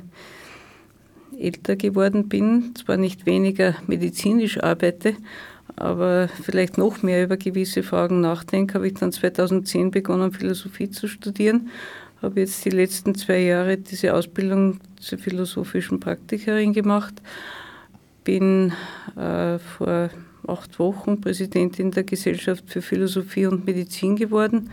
[1.39, 5.15] älter geworden bin, zwar nicht weniger medizinisch arbeite,
[5.75, 11.09] aber vielleicht noch mehr über gewisse Fragen nachdenke, habe ich dann 2010 begonnen, Philosophie zu
[11.09, 11.69] studieren
[12.27, 17.14] habe jetzt die letzten zwei Jahre diese Ausbildung zur philosophischen Praktikerin gemacht,
[18.24, 18.72] bin
[19.16, 20.11] äh, vor
[20.47, 24.70] acht Wochen Präsidentin der Gesellschaft für Philosophie und Medizin geworden,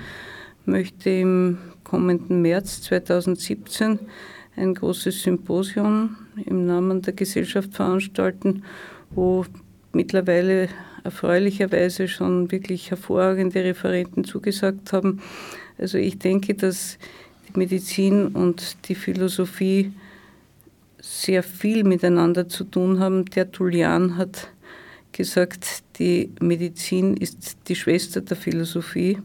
[0.65, 3.99] möchte im kommenden März 2017
[4.55, 8.63] ein großes Symposium im Namen der Gesellschaft veranstalten,
[9.11, 9.45] wo
[9.91, 10.69] mittlerweile
[11.03, 15.21] erfreulicherweise schon wirklich hervorragende Referenten zugesagt haben.
[15.77, 16.97] Also ich denke, dass
[17.57, 19.91] Medizin und die Philosophie
[21.01, 23.25] sehr viel miteinander zu tun haben.
[23.25, 24.49] Der Tullian hat
[25.11, 29.17] gesagt, die Medizin ist die Schwester der Philosophie.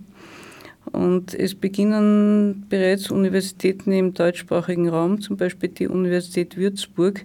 [0.93, 7.24] Und es beginnen bereits Universitäten im deutschsprachigen Raum, zum Beispiel die Universität Würzburg,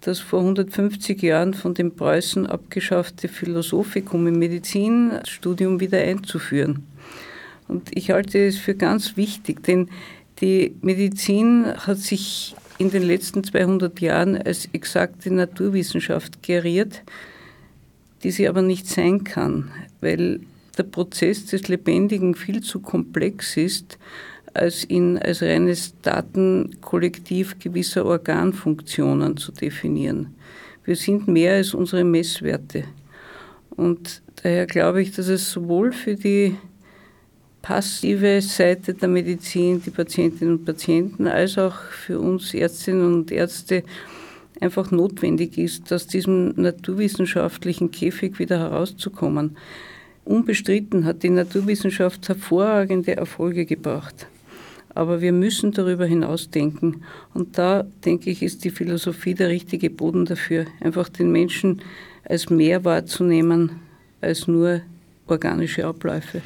[0.00, 6.84] das vor 150 Jahren von den Preußen abgeschaffte Philosophikum im Medizinstudium wieder einzuführen.
[7.68, 9.88] Und ich halte es für ganz wichtig, denn
[10.42, 17.02] die Medizin hat sich in den letzten 200 Jahren als exakte Naturwissenschaft geriert,
[18.24, 19.70] die sie aber nicht sein kann,
[20.00, 20.40] weil
[20.76, 23.98] der Prozess des Lebendigen viel zu komplex ist,
[24.52, 30.34] als ihn als reines Datenkollektiv gewisser Organfunktionen zu definieren.
[30.84, 32.84] Wir sind mehr als unsere Messwerte.
[33.70, 36.56] Und daher glaube ich, dass es sowohl für die
[37.62, 43.84] passive Seite der Medizin, die Patientinnen und Patienten, als auch für uns Ärztinnen und Ärzte
[44.60, 49.56] einfach notwendig ist, aus diesem naturwissenschaftlichen Käfig wieder herauszukommen.
[50.24, 54.26] Unbestritten hat die Naturwissenschaft hervorragende Erfolge gebracht.
[54.94, 57.02] Aber wir müssen darüber hinausdenken.
[57.32, 61.80] Und da, denke ich, ist die Philosophie der richtige Boden dafür, einfach den Menschen
[62.24, 63.80] als mehr wahrzunehmen
[64.20, 64.82] als nur
[65.26, 66.42] organische Abläufe.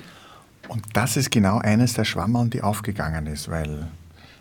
[0.69, 3.89] Und das ist genau eines der Schwammerl, die aufgegangen ist, weil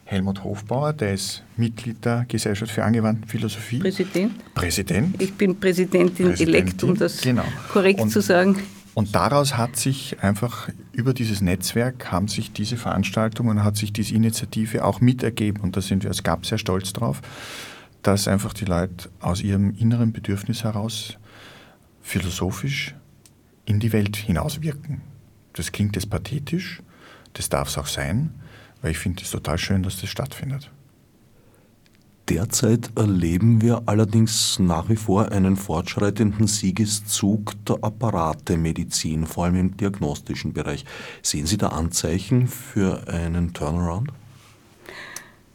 [0.05, 3.79] Helmut Hofbauer, der ist Mitglied der Gesellschaft für angewandte Philosophie.
[3.79, 4.53] Präsident.
[4.53, 5.21] Präsident.
[5.21, 7.45] Ich bin Präsidentin, Präsidentin elekt, um das genau.
[7.71, 8.61] korrekt und, zu sagen.
[8.93, 14.13] Und daraus hat sich einfach über dieses Netzwerk haben sich diese Veranstaltungen, hat sich diese
[14.13, 17.21] Initiative auch mitergeben und da sind wir als GAP sehr stolz drauf,
[18.03, 21.17] dass einfach die Leute aus ihrem inneren Bedürfnis heraus
[22.01, 22.95] philosophisch
[23.65, 25.01] in die Welt hinauswirken.
[25.55, 26.81] Das klingt jetzt pathetisch,
[27.33, 28.31] das darf es auch sein,
[28.81, 30.69] weil ich finde es total schön, dass das stattfindet.
[32.27, 39.77] Derzeit erleben wir allerdings nach wie vor einen fortschreitenden Siegeszug der Apparatemedizin, vor allem im
[39.77, 40.85] diagnostischen Bereich.
[41.21, 44.09] Sehen Sie da Anzeichen für einen Turnaround?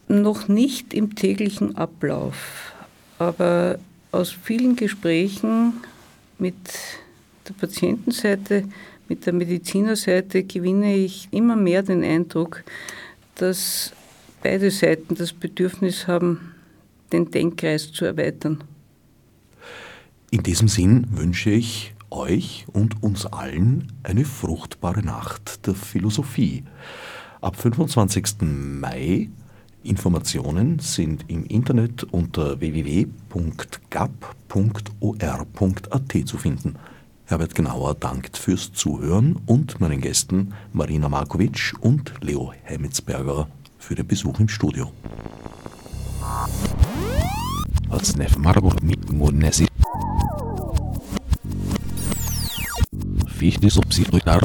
[0.07, 2.73] Noch nicht im täglichen Ablauf,
[3.19, 3.77] aber
[4.13, 5.73] aus vielen Gesprächen
[6.39, 6.55] mit
[7.49, 8.63] der Patientenseite,
[9.11, 12.63] mit der Medizinerseite gewinne ich immer mehr den Eindruck,
[13.35, 13.91] dass
[14.41, 16.53] beide Seiten das Bedürfnis haben,
[17.11, 18.63] den Denkkreis zu erweitern.
[20.29, 26.63] In diesem Sinn wünsche ich euch und uns allen eine fruchtbare Nacht der Philosophie.
[27.41, 28.43] Ab 25.
[28.43, 29.27] Mai
[29.83, 33.07] Informationen sind im Internet unter www.gap.or.at
[36.25, 36.77] zu finden.
[37.31, 43.47] Herbert Genauer dankt fürs Zuhören und meinen Gästen Marina Markovic und Leo Hemmetsberger
[43.79, 44.91] für den Besuch im Studio.
[48.37, 49.65] Marburg mit Monesi.
[53.27, 54.41] Fichte subsidiar